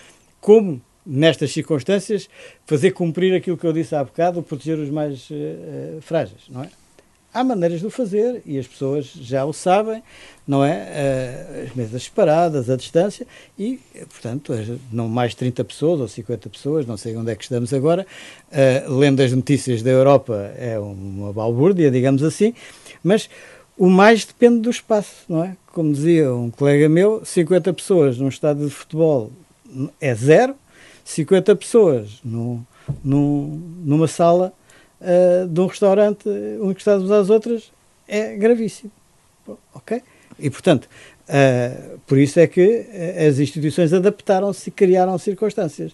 como 0.40 0.80
nestas 1.04 1.52
circunstâncias, 1.52 2.30
fazer 2.64 2.92
cumprir 2.92 3.34
aquilo 3.34 3.58
que 3.58 3.66
eu 3.66 3.74
disse 3.74 3.94
há 3.94 4.02
bocado, 4.02 4.42
proteger 4.42 4.78
os 4.78 4.88
mais 4.88 5.28
uh, 5.30 6.00
frágeis, 6.00 6.42
não 6.48 6.62
é? 6.62 6.70
Há 7.32 7.42
maneiras 7.42 7.80
de 7.80 7.86
o 7.86 7.90
fazer 7.90 8.42
e 8.44 8.58
as 8.58 8.66
pessoas 8.66 9.06
já 9.06 9.44
o 9.44 9.52
sabem, 9.52 10.02
não 10.46 10.64
é? 10.64 11.64
As 11.66 11.74
mesas 11.74 12.04
separadas, 12.04 12.68
a 12.68 12.76
distância 12.76 13.26
e, 13.58 13.80
portanto, 14.10 14.52
não 14.90 15.08
mais 15.08 15.34
30 15.34 15.64
pessoas 15.64 16.00
ou 16.00 16.08
50 16.08 16.48
pessoas, 16.50 16.86
não 16.86 16.96
sei 16.96 17.16
onde 17.16 17.30
é 17.30 17.34
que 17.34 17.42
estamos 17.42 17.72
agora, 17.72 18.06
uh, 18.50 18.94
lendo 18.94 19.20
as 19.20 19.32
notícias 19.32 19.82
da 19.82 19.90
Europa 19.90 20.52
é 20.56 20.78
uma 20.78 21.32
balbúrdia, 21.32 21.90
digamos 21.90 22.22
assim, 22.22 22.54
mas 23.02 23.30
o 23.76 23.88
mais 23.88 24.24
depende 24.24 24.60
do 24.60 24.70
espaço, 24.70 25.24
não 25.28 25.42
é? 25.42 25.56
Como 25.72 25.92
dizia 25.92 26.32
um 26.34 26.50
colega 26.50 26.88
meu, 26.88 27.24
50 27.24 27.72
pessoas 27.72 28.18
num 28.18 28.28
estádio 28.28 28.66
de 28.66 28.74
futebol 28.74 29.32
é 30.00 30.14
zero, 30.14 30.54
50 31.04 31.56
pessoas 31.56 32.20
num, 32.22 32.62
num, 33.02 33.80
numa 33.84 34.06
sala 34.06 34.52
uh, 35.02 35.48
de 35.48 35.60
um 35.60 35.66
restaurante, 35.66 36.28
um 36.28 36.70
encostados 36.70 37.10
às 37.10 37.28
outras, 37.30 37.72
é 38.08 38.36
gravíssimo. 38.36 38.90
Ok? 39.74 40.02
E, 40.38 40.48
portanto, 40.50 40.88
uh, 41.28 41.98
por 42.06 42.18
isso 42.18 42.38
é 42.40 42.46
que 42.46 42.86
as 43.28 43.38
instituições 43.38 43.92
adaptaram-se 43.92 44.68
e 44.68 44.72
criaram 44.72 45.18
circunstâncias 45.18 45.92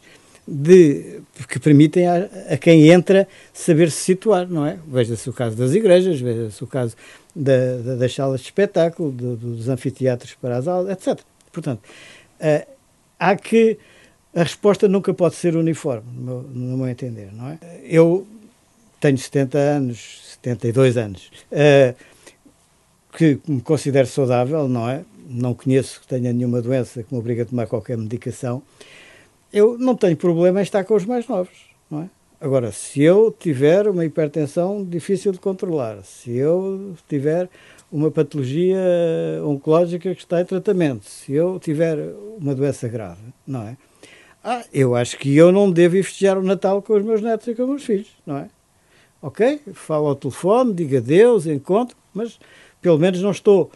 de, 0.49 1.21
que 1.47 1.59
permitem 1.59 2.07
a, 2.07 2.29
a, 2.51 2.57
quem 2.57 2.88
entra 2.88 3.29
saber 3.53 3.90
se 3.90 4.01
situar, 4.01 4.49
não 4.49 4.64
é? 4.64 4.79
Veja-se 4.87 5.29
o 5.29 5.33
caso 5.33 5.57
das 5.57 5.75
igrejas, 5.75 6.18
veja-se 6.18 6.64
o 6.64 6.66
caso 6.66 6.97
da, 7.37 7.77
da, 7.85 7.94
das 7.97 8.14
salas 8.14 8.40
de 8.40 8.47
espetáculo, 8.47 9.12
de, 9.12 9.37
dos 9.37 9.68
anfiteatros 9.68 10.35
para 10.40 10.57
as 10.57 10.66
aulas, 10.66 10.92
etc. 10.92 11.21
Portanto, 11.53 11.81
uh, 12.40 12.66
há 13.18 13.37
que. 13.37 13.79
A 14.35 14.42
resposta 14.42 14.87
nunca 14.87 15.12
pode 15.12 15.35
ser 15.35 15.57
uniforme, 15.57 16.07
no 16.14 16.23
meu, 16.23 16.42
no 16.42 16.77
meu 16.77 16.88
entender, 16.88 17.31
não 17.33 17.49
é? 17.49 17.59
Eu 17.83 18.27
tenho 19.01 19.19
70 19.19 19.59
anos, 19.59 20.39
72 20.43 20.97
anos, 20.97 21.31
uh, 21.53 21.95
que 23.17 23.39
me 23.47 23.61
considero 23.61 24.07
saudável, 24.07 24.69
não 24.69 24.89
é? 24.89 25.05
Não 25.29 25.55
conheço 25.55 26.01
que 26.01 26.07
tenha 26.07 26.33
nenhuma 26.33 26.63
doença 26.63 27.03
que 27.03 27.13
me 27.13 27.19
obrigue 27.19 27.43
a 27.43 27.47
tomar 27.47 27.67
qualquer 27.67 27.99
medicação. 27.99 28.63
Eu 29.53 29.79
não 29.79 29.95
tenho 29.95 30.17
problema 30.17 30.61
em 30.61 30.63
estar 30.63 30.85
com 30.85 30.95
os 30.95 31.05
mais 31.05 31.27
novos, 31.27 31.57
não 31.91 32.03
é? 32.03 32.11
Agora, 32.41 32.71
se 32.71 33.03
eu 33.03 33.35
tiver 33.37 33.89
uma 33.89 34.05
hipertensão 34.05 34.85
difícil 34.85 35.33
de 35.33 35.41
controlar, 35.41 36.05
se 36.05 36.37
eu 36.37 36.95
tiver 37.09 37.49
uma 37.91 38.11
patologia 38.11 38.79
oncológica 39.45 40.15
que 40.15 40.21
está 40.21 40.41
em 40.41 40.45
tratamento, 40.45 41.05
se 41.05 41.33
eu 41.33 41.59
tiver 41.59 41.99
uma 42.39 42.55
doença 42.55 42.87
grave, 42.87 43.21
não 43.47 43.63
é? 43.63 43.77
Ah, 44.45 44.65
eu 44.73 44.95
acho 44.95 45.19
que 45.19 45.37
eu 45.37 45.51
não 45.51 45.71
devo 45.71 45.97
festejar 45.97 46.39
o 46.39 46.43
Natal 46.43 46.81
com 46.81 46.93
os 46.93 47.05
meus 47.05 47.21
netos 47.21 47.49
e 47.49 47.55
com 47.55 47.63
os 47.63 47.69
meus 47.69 47.85
filhos, 47.85 48.09
não 48.25 48.39
é? 48.39 48.49
Ok? 49.21 49.61
Falo 49.75 50.07
ao 50.09 50.15
telefone, 50.15 50.75
diga 50.75 50.99
adeus, 50.99 51.47
encontro, 51.47 51.97
mas 52.15 52.39
pelo 52.81 52.99
menos 52.99 53.21
não 53.21 53.31
estou. 53.31 53.71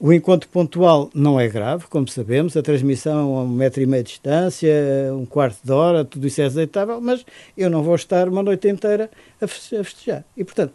O 0.00 0.12
encontro 0.12 0.48
pontual 0.48 1.10
não 1.12 1.40
é 1.40 1.48
grave, 1.48 1.86
como 1.88 2.06
sabemos, 2.06 2.56
a 2.56 2.62
transmissão 2.62 3.36
a 3.36 3.42
um 3.42 3.48
metro 3.48 3.82
e 3.82 3.86
meio 3.86 4.04
de 4.04 4.10
distância, 4.10 4.70
um 5.12 5.26
quarto 5.26 5.58
de 5.64 5.72
hora, 5.72 6.04
tudo 6.04 6.26
isso 6.26 6.40
é 6.40 6.44
aceitável, 6.44 7.00
mas 7.00 7.26
eu 7.56 7.68
não 7.68 7.82
vou 7.82 7.96
estar 7.96 8.28
uma 8.28 8.42
noite 8.42 8.68
inteira 8.68 9.10
a 9.40 9.46
festejar. 9.48 10.24
E, 10.36 10.44
portanto, 10.44 10.72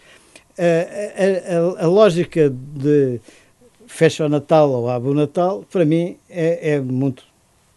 a, 0.58 1.82
a, 1.82 1.82
a, 1.82 1.86
a 1.86 1.88
lógica 1.88 2.50
de 2.50 3.22
fecha 3.88 4.26
o 4.26 4.30
Natal 4.30 4.70
ou 4.70 4.90
abre 4.90 5.10
o 5.10 5.14
Natal, 5.14 5.64
para 5.72 5.86
mim, 5.86 6.18
é, 6.30 6.72
é 6.74 6.80
muito, 6.82 7.24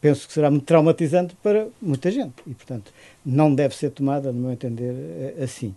penso 0.01 0.27
que 0.27 0.33
será 0.33 0.51
muito 0.51 0.65
traumatizante 0.65 1.37
para 1.43 1.69
muita 1.81 2.11
gente. 2.11 2.35
E, 2.47 2.55
portanto, 2.55 2.93
não 3.25 3.55
deve 3.55 3.75
ser 3.75 3.91
tomada, 3.91 4.33
no 4.33 4.41
meu 4.41 4.53
entender, 4.53 4.95
é, 5.39 5.43
assim. 5.43 5.75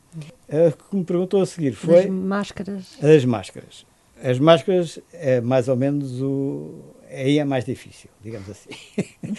A 0.48 0.72
que 0.72 0.96
me 0.96 1.04
perguntou 1.04 1.42
a 1.42 1.46
seguir 1.46 1.74
foi. 1.74 2.00
As 2.00 2.06
máscaras. 2.10 2.98
As 3.02 3.26
máscaras. 3.26 3.86
As 4.22 4.40
máscaras 4.40 5.00
é 5.14 5.40
mais 5.40 5.68
ou 5.68 5.76
menos 5.76 6.22
o. 6.22 6.96
Aí 7.12 7.40
é 7.40 7.44
mais 7.44 7.66
difícil, 7.66 8.10
digamos 8.22 8.50
assim. 8.50 8.70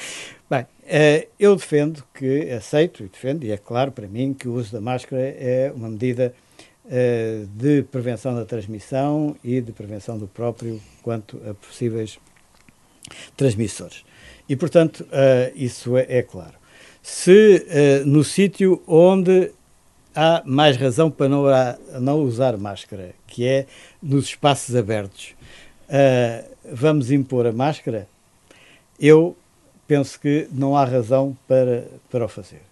Bem, 0.50 0.66
eh, 0.84 1.28
eu 1.38 1.54
defendo 1.54 2.02
que, 2.12 2.50
aceito 2.50 3.04
e 3.04 3.08
defendo, 3.08 3.44
e 3.44 3.52
é 3.52 3.56
claro 3.56 3.92
para 3.92 4.08
mim 4.08 4.34
que 4.34 4.48
o 4.48 4.54
uso 4.54 4.72
da 4.72 4.80
máscara 4.80 5.22
é 5.22 5.72
uma 5.72 5.88
medida 5.88 6.34
eh, 6.90 7.44
de 7.54 7.84
prevenção 7.84 8.34
da 8.34 8.44
transmissão 8.44 9.36
e 9.44 9.60
de 9.60 9.70
prevenção 9.70 10.18
do 10.18 10.26
próprio 10.26 10.80
quanto 11.00 11.40
a 11.48 11.54
possíveis 11.54 12.18
transmissores. 13.36 14.04
E, 14.50 14.56
portanto, 14.56 15.06
eh, 15.10 15.52
isso 15.54 15.96
é, 15.96 16.06
é 16.08 16.22
claro 16.22 16.60
se 17.02 17.66
uh, 18.02 18.06
no 18.06 18.22
sítio 18.22 18.82
onde 18.86 19.52
há 20.14 20.42
mais 20.44 20.76
razão 20.76 21.10
para 21.10 21.28
não, 21.28 21.44
não, 22.00 22.22
usar 22.22 22.56
máscara, 22.56 23.14
que 23.26 23.46
é 23.46 23.66
nos 24.02 24.26
espaços 24.26 24.74
abertos, 24.76 25.34
uh, 25.88 26.50
vamos 26.72 27.10
impor 27.10 27.46
a 27.46 27.52
máscara, 27.52 28.08
eu 28.98 29.36
penso 29.86 30.20
que 30.20 30.46
não 30.52 30.76
há 30.76 30.84
razão 30.84 31.36
para, 31.48 31.86
para 32.10 32.24
o 32.24 32.28
fazer. 32.28 32.62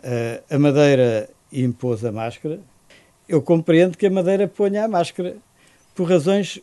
Uh, 0.00 0.42
a 0.54 0.58
Madeira 0.58 1.28
impôs 1.52 2.04
a 2.04 2.12
máscara. 2.12 2.60
Eu 3.28 3.42
compreendo 3.42 3.98
que 3.98 4.06
a 4.06 4.10
Madeira 4.10 4.46
ponha 4.48 4.84
a 4.84 4.88
máscara 4.88 5.36
por 5.94 6.08
razões 6.08 6.60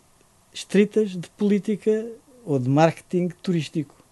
estritas 0.54 1.12
de 1.12 1.30
política 1.32 2.08
ou 2.46 2.58
de 2.58 2.70
marketing 2.70 3.30
turístico 3.42 4.03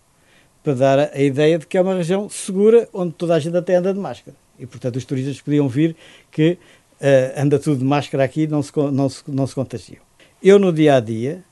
para 0.63 0.73
dar 0.73 0.99
a 1.13 1.21
ideia 1.21 1.57
de 1.57 1.65
que 1.65 1.77
é 1.77 1.81
uma 1.81 1.95
região 1.95 2.29
segura 2.29 2.87
onde 2.93 3.13
toda 3.13 3.35
a 3.35 3.39
gente 3.39 3.55
até 3.57 3.75
anda 3.75 3.93
de 3.93 3.99
máscara. 3.99 4.35
E, 4.59 4.65
portanto, 4.65 4.95
os 4.95 5.05
turistas 5.05 5.41
podiam 5.41 5.67
vir 5.67 5.95
que 6.31 6.51
uh, 7.01 7.41
anda 7.41 7.57
tudo 7.57 7.79
de 7.79 7.83
máscara 7.83 8.23
aqui 8.23 8.45
não 8.45 8.61
se, 8.61 8.71
não 8.91 9.09
se, 9.09 9.23
não 9.27 9.47
se 9.47 9.55
contagiam. 9.55 10.01
Eu, 10.41 10.59
no 10.59 10.71
dia 10.71 10.95
a 10.95 10.99
dia, 10.99 11.43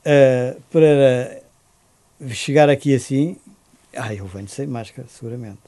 uh, 0.00 0.60
para 0.70 1.42
chegar 2.30 2.70
aqui 2.70 2.94
assim, 2.94 3.36
ah, 3.94 4.14
eu 4.14 4.26
venho 4.26 4.48
sem 4.48 4.66
máscara, 4.66 5.06
seguramente. 5.08 5.60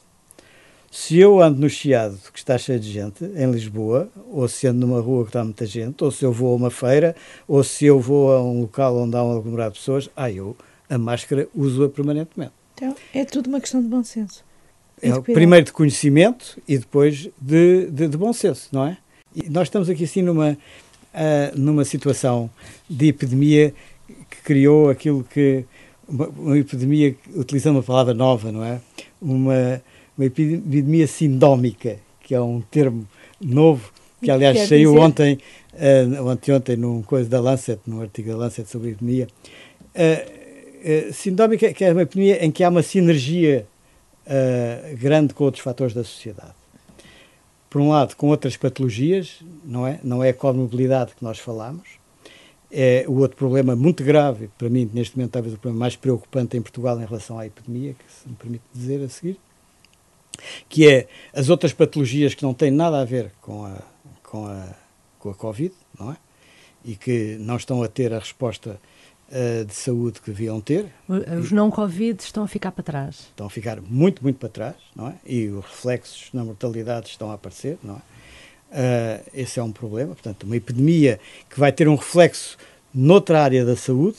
Se 0.89 1.17
eu 1.17 1.41
ando 1.41 1.59
no 1.59 1.69
Chiado, 1.69 2.17
que 2.33 2.39
está 2.39 2.57
cheio 2.57 2.79
de 2.79 2.91
gente, 2.91 3.23
em 3.23 3.49
Lisboa, 3.49 4.09
ou 4.29 4.45
se 4.47 4.67
ando 4.67 4.85
numa 4.85 4.99
rua 4.99 5.23
que 5.23 5.29
está 5.29 5.43
muita 5.43 5.65
gente, 5.65 6.03
ou 6.03 6.11
se 6.11 6.25
eu 6.25 6.33
vou 6.33 6.51
a 6.51 6.55
uma 6.55 6.69
feira, 6.69 7.15
ou 7.47 7.63
se 7.63 7.85
eu 7.85 7.99
vou 7.99 8.33
a 8.33 8.43
um 8.43 8.61
local 8.61 8.97
onde 8.97 9.15
há 9.15 9.23
um 9.23 9.37
aglomerado 9.37 9.73
de 9.73 9.79
pessoas, 9.79 10.09
ah, 10.15 10.29
eu 10.29 10.55
a 10.89 10.97
máscara 10.97 11.47
uso-a 11.55 11.87
permanentemente. 11.87 12.60
Então, 12.81 12.95
é 13.13 13.23
tudo 13.23 13.45
uma 13.45 13.61
questão 13.61 13.79
de 13.79 13.87
bom 13.87 14.03
senso. 14.03 14.43
É, 15.03 15.11
primeiro 15.19 15.67
de 15.67 15.71
conhecimento 15.71 16.59
e 16.67 16.79
depois 16.79 17.29
de, 17.39 17.85
de, 17.91 18.07
de, 18.07 18.17
bom 18.17 18.33
senso, 18.33 18.69
não 18.71 18.87
é? 18.87 18.97
E 19.35 19.47
nós 19.49 19.67
estamos 19.67 19.87
aqui 19.87 20.03
assim 20.03 20.23
numa, 20.23 20.51
uh, 20.51 21.59
numa 21.59 21.85
situação 21.85 22.49
de 22.89 23.09
epidemia 23.09 23.71
que 24.07 24.41
criou 24.43 24.89
aquilo 24.89 25.23
que. 25.23 25.63
Uma, 26.09 26.27
uma, 26.29 26.57
epidemia, 26.57 27.15
utilizando 27.35 27.75
uma 27.75 27.83
palavra 27.83 28.15
nova, 28.15 28.51
não 28.51 28.63
é? 28.63 28.81
Uma, 29.21 29.81
uma 30.17 30.25
epidemia 30.25 31.07
sindómica, 31.07 31.99
que 32.21 32.33
é 32.33 32.41
um 32.41 32.61
termo 32.61 33.07
novo, 33.39 33.93
que 34.21 34.29
aliás 34.29 34.57
Quer 34.57 34.67
saiu 34.67 34.91
dizer... 34.91 35.03
ontem, 35.03 35.37
uh, 35.73 36.29
anteontem, 36.29 36.75
num 36.75 37.03
coisa 37.03 37.29
da 37.29 37.39
Lancet, 37.39 37.79
num 37.85 38.01
artigo 38.01 38.31
da 38.31 38.37
Lancet 38.37 38.67
sobre 38.67 38.89
epidemia. 38.89 39.27
Uh, 39.95 40.40
uh, 40.81 41.13
sindómica, 41.13 41.73
que 41.73 41.83
é 41.83 41.91
uma 41.91 42.01
epidemia 42.01 42.43
em 42.43 42.51
que 42.51 42.63
há 42.63 42.69
uma 42.69 42.83
sinergia 42.83 43.67
uh, 44.25 44.97
grande 44.97 45.33
com 45.33 45.43
outros 45.43 45.63
fatores 45.63 45.93
da 45.93 46.03
sociedade. 46.03 46.53
Por 47.69 47.79
um 47.79 47.89
lado, 47.89 48.15
com 48.15 48.27
outras 48.27 48.57
patologias, 48.57 49.39
não 49.63 49.87
é? 49.87 49.99
Não 50.03 50.23
é 50.23 50.29
a 50.29 50.33
comobilidade 50.33 51.15
que 51.15 51.23
nós 51.23 51.39
falamos. 51.39 51.87
É 52.69 53.05
o 53.07 53.13
outro 53.19 53.37
problema 53.37 53.75
muito 53.75 54.03
grave, 54.03 54.49
para 54.57 54.69
mim, 54.69 54.89
neste 54.93 55.17
momento, 55.17 55.31
talvez 55.31 55.53
o 55.53 55.57
problema 55.57 55.79
mais 55.79 55.95
preocupante 55.95 56.57
em 56.57 56.61
Portugal 56.61 56.99
em 57.01 57.05
relação 57.05 57.37
à 57.37 57.45
epidemia, 57.45 57.93
que 57.93 58.03
se 58.11 58.27
me 58.27 58.35
permite 58.35 58.63
dizer 58.73 59.03
a 59.03 59.09
seguir, 59.09 59.37
que 60.67 60.87
é 60.87 61.07
as 61.33 61.49
outras 61.49 61.73
patologias 61.73 62.33
que 62.33 62.43
não 62.43 62.53
têm 62.53 62.71
nada 62.71 62.99
a 63.01 63.05
ver 63.05 63.31
com 63.41 63.65
a, 63.65 63.77
com 64.23 64.47
a, 64.47 64.67
com 65.19 65.29
a 65.29 65.35
Covid, 65.35 65.73
não 65.99 66.11
é? 66.11 66.17
E 66.83 66.95
que 66.95 67.37
não 67.39 67.57
estão 67.57 67.83
a 67.83 67.87
ter 67.87 68.13
a 68.13 68.19
resposta 68.19 68.79
de 69.65 69.73
saúde 69.73 70.19
que 70.19 70.29
deviam 70.29 70.59
ter. 70.59 70.87
Os 71.39 71.51
não-Covid 71.51 72.21
estão 72.21 72.43
a 72.43 72.47
ficar 72.47 72.71
para 72.71 72.83
trás. 72.83 73.15
Estão 73.29 73.47
a 73.47 73.49
ficar 73.49 73.79
muito, 73.81 74.21
muito 74.21 74.37
para 74.37 74.49
trás, 74.49 74.75
não 74.95 75.07
é? 75.07 75.15
E 75.25 75.47
os 75.47 75.63
reflexos 75.63 76.29
na 76.33 76.43
mortalidade 76.43 77.07
estão 77.07 77.31
a 77.31 77.35
aparecer, 77.35 77.77
não 77.81 77.95
é? 77.95 78.01
Uh, 78.71 79.29
esse 79.33 79.59
é 79.59 79.63
um 79.63 79.71
problema. 79.71 80.13
Portanto, 80.13 80.43
uma 80.43 80.55
epidemia 80.55 81.19
que 81.49 81.59
vai 81.59 81.71
ter 81.71 81.87
um 81.87 81.95
reflexo 81.95 82.57
noutra 82.93 83.41
área 83.41 83.65
da 83.65 83.75
saúde, 83.75 84.17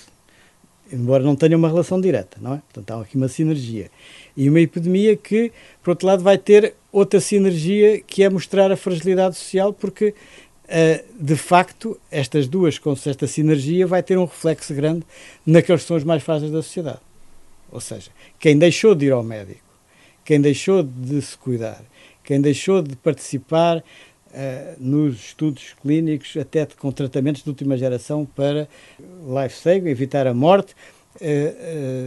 embora 0.92 1.22
não 1.22 1.34
tenha 1.34 1.56
uma 1.56 1.68
relação 1.68 2.00
direta, 2.00 2.38
não 2.40 2.54
é? 2.54 2.62
Portanto, 2.72 2.90
há 2.90 3.02
aqui 3.02 3.16
uma 3.16 3.28
sinergia. 3.28 3.90
E 4.36 4.48
uma 4.48 4.60
epidemia 4.60 5.16
que, 5.16 5.52
por 5.82 5.90
outro 5.90 6.06
lado, 6.06 6.22
vai 6.22 6.36
ter 6.36 6.74
outra 6.90 7.20
sinergia 7.20 8.00
que 8.00 8.22
é 8.22 8.28
mostrar 8.28 8.70
a 8.70 8.76
fragilidade 8.76 9.36
social, 9.36 9.72
porque 9.72 10.14
de 11.18 11.36
facto, 11.36 12.00
estas 12.10 12.48
duas, 12.48 12.80
esta 13.06 13.26
sinergia, 13.26 13.86
vai 13.86 14.02
ter 14.02 14.16
um 14.16 14.24
reflexo 14.24 14.72
grande 14.74 15.04
naqueles 15.44 15.82
que 15.82 15.88
são 15.88 15.96
os 15.96 16.04
mais 16.04 16.22
frágeis 16.22 16.50
da 16.50 16.62
sociedade. 16.62 17.00
Ou 17.70 17.80
seja, 17.80 18.10
quem 18.38 18.58
deixou 18.58 18.94
de 18.94 19.06
ir 19.06 19.12
ao 19.12 19.22
médico, 19.22 19.60
quem 20.24 20.40
deixou 20.40 20.82
de 20.82 21.20
se 21.20 21.36
cuidar, 21.36 21.82
quem 22.24 22.40
deixou 22.40 22.80
de 22.82 22.96
participar 22.96 23.82
nos 24.78 25.16
estudos 25.16 25.74
clínicos, 25.82 26.36
até 26.38 26.64
com 26.64 26.90
tratamentos 26.90 27.42
de 27.42 27.50
última 27.50 27.76
geração 27.76 28.24
para 28.24 28.66
life 28.98 29.54
saving, 29.58 29.90
evitar 29.90 30.26
a 30.26 30.32
morte 30.32 30.74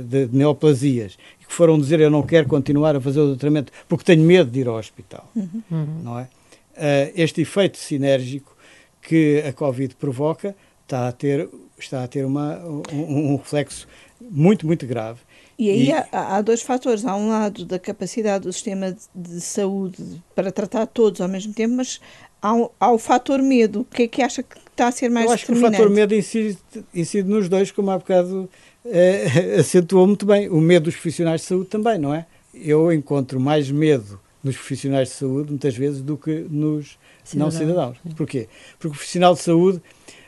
de 0.07 0.27
neoplasias, 0.31 1.17
que 1.47 1.53
foram 1.53 1.79
dizer 1.79 1.99
eu 1.99 2.09
não 2.09 2.23
quero 2.23 2.47
continuar 2.47 2.95
a 2.95 3.01
fazer 3.01 3.19
o 3.19 3.35
tratamento 3.35 3.71
porque 3.87 4.03
tenho 4.03 4.23
medo 4.23 4.49
de 4.49 4.61
ir 4.61 4.67
ao 4.67 4.75
hospital, 4.75 5.29
uhum. 5.35 6.01
não 6.03 6.19
é? 6.19 6.27
este 7.15 7.41
efeito 7.41 7.77
sinérgico 7.77 8.54
que 9.05 9.43
a 9.47 9.53
Covid 9.53 9.95
provoca 9.95 10.55
está 10.83 11.07
a 11.07 11.11
ter, 11.11 11.47
está 11.77 12.03
a 12.03 12.07
ter 12.07 12.25
uma, 12.25 12.57
um, 12.91 13.33
um 13.33 13.35
reflexo 13.35 13.87
muito, 14.19 14.65
muito 14.65 14.85
grave. 14.87 15.19
E 15.57 15.69
aí 15.69 15.89
e... 15.89 15.91
Há, 15.93 16.37
há, 16.37 16.41
dois 16.41 16.61
fatores. 16.61 17.05
Há 17.05 17.15
um 17.15 17.29
lado 17.29 17.65
da 17.65 17.79
capacidade 17.79 18.45
do 18.45 18.51
sistema 18.51 18.91
de, 18.91 18.99
de, 19.15 19.41
saúde 19.41 20.21
para 20.33 20.51
tratar 20.51 20.85
todos 20.87 21.21
ao 21.21 21.27
mesmo 21.27 21.53
tempo, 21.53 21.75
mas 21.75 22.01
há, 22.41 22.53
um, 22.53 22.69
há 22.79 22.91
o 22.91 22.97
fator 22.97 23.41
medo. 23.41 23.81
O 23.81 23.85
que 23.85 24.03
é 24.03 24.07
que 24.07 24.21
acha 24.21 24.43
que 24.43 24.57
está 24.57 24.87
a 24.87 24.91
ser 24.91 25.09
mais 25.09 25.27
Eu 25.27 25.33
acho 25.33 25.45
que 25.45 25.51
o 25.53 25.55
fator 25.55 25.89
medo 25.89 26.13
incide, 26.13 26.57
incide 26.93 27.29
nos 27.29 27.47
dois, 27.47 27.71
como 27.71 27.91
há 27.91 27.97
bocado 27.97 28.49
é, 28.85 29.57
acentuou 29.59 30.07
muito 30.07 30.25
bem. 30.25 30.49
O 30.49 30.59
medo 30.59 30.85
dos 30.85 30.95
profissionais 30.95 31.41
de 31.41 31.47
saúde 31.47 31.69
também, 31.69 31.97
não 31.97 32.13
é? 32.13 32.25
Eu 32.53 32.91
encontro 32.91 33.39
mais 33.39 33.69
medo 33.69 34.19
nos 34.43 34.55
profissionais 34.55 35.09
de 35.09 35.15
saúde, 35.15 35.51
muitas 35.51 35.75
vezes, 35.75 36.01
do 36.01 36.17
que 36.17 36.45
nos 36.49 36.97
não 37.33 37.51
cidadãos. 37.51 37.97
Porquê? 38.15 38.47
Porque 38.73 38.87
o 38.87 38.91
profissional 38.91 39.33
de 39.33 39.41
saúde 39.41 39.81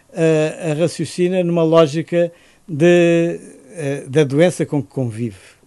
uh, 0.10 0.80
raciocina 0.80 1.44
numa 1.44 1.64
lógica 1.64 2.32
de, 2.68 3.40
uh, 4.06 4.10
da 4.10 4.24
doença 4.24 4.66
com 4.66 4.82
que 4.82 4.90
convive. 4.90 5.58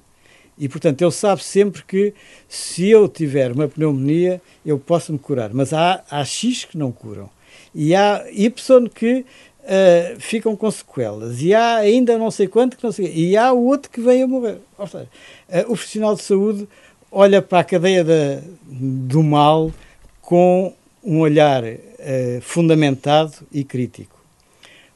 E, 0.59 0.69
portanto, 0.69 1.01
ele 1.01 1.11
sabe 1.11 1.43
sempre 1.43 1.83
que 1.83 2.13
se 2.47 2.89
eu 2.89 3.09
tiver 3.09 3.51
uma 3.51 3.67
pneumonia, 3.67 4.43
eu 4.65 4.79
posso 4.79 5.11
me 5.11 5.19
curar. 5.19 5.55
Mas 5.55 5.73
há, 5.73 6.05
há 6.11 6.23
X 6.23 6.67
que 6.67 6.77
não 6.77 6.93
curam. 6.93 7.31
E 7.75 7.95
há 7.95 8.27
Y 8.31 8.89
que 8.89 9.25
uh, 9.61 10.21
ficam 10.21 10.55
com 10.55 10.71
sequelas. 10.71 11.41
E 11.41 11.55
há 11.55 11.77
ainda 11.77 12.19
não 12.19 12.31
sei 12.31 12.47
quanto 12.47 12.77
que 12.77 12.85
não 12.85 12.93
sei. 12.93 13.11
E 13.11 13.39
há 13.39 13.51
o 13.53 13.65
outro 13.65 13.91
que 13.91 14.03
vem 14.03 14.23
a 14.23 14.27
morrer. 14.27 14.59
Ou 14.77 14.87
seja, 14.87 15.09
uh, 15.49 15.61
o 15.61 15.67
profissional 15.69 16.15
de 16.15 16.23
saúde 16.23 16.69
olha 17.11 17.41
para 17.41 17.61
a 17.61 17.65
cadeia 17.65 18.05
da, 18.05 18.43
do 18.67 19.23
mal 19.23 19.73
com 20.21 20.75
um 21.03 21.21
olhar 21.21 21.65
uh, 21.65 22.41
fundamentado 22.41 23.33
e 23.51 23.65
crítico. 23.65 24.19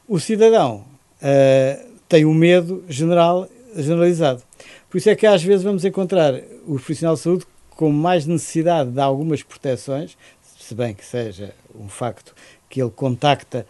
O 0.07 0.21
cidadão 0.21 0.85
uh, 1.23 1.95
tem 2.09 2.25
um 2.25 2.35
medo 2.35 2.85
general, 2.89 3.49
generalizado. 3.77 4.43
Por 4.91 4.99
isso 4.99 5.11
é 5.11 5.17
que 5.17 5.27
às 5.27 5.43
vezes 5.43 5.65
vamos 5.65 5.85
encontrar 5.85 6.35
o 6.67 6.75
profissional 6.75 7.15
de 7.15 7.21
saúde 7.21 7.47
com 7.71 7.91
mais 7.91 8.27
necessidade 8.27 8.91
de 8.91 9.01
algumas 9.01 9.43
proteções, 9.43 10.17
se 10.59 10.75
bem 10.75 10.95
que 10.95 11.05
seja 11.05 11.53
um 11.75 11.89
facto 11.89 12.35
que 12.71 12.81
ele 12.81 12.91
contacta, 12.91 13.67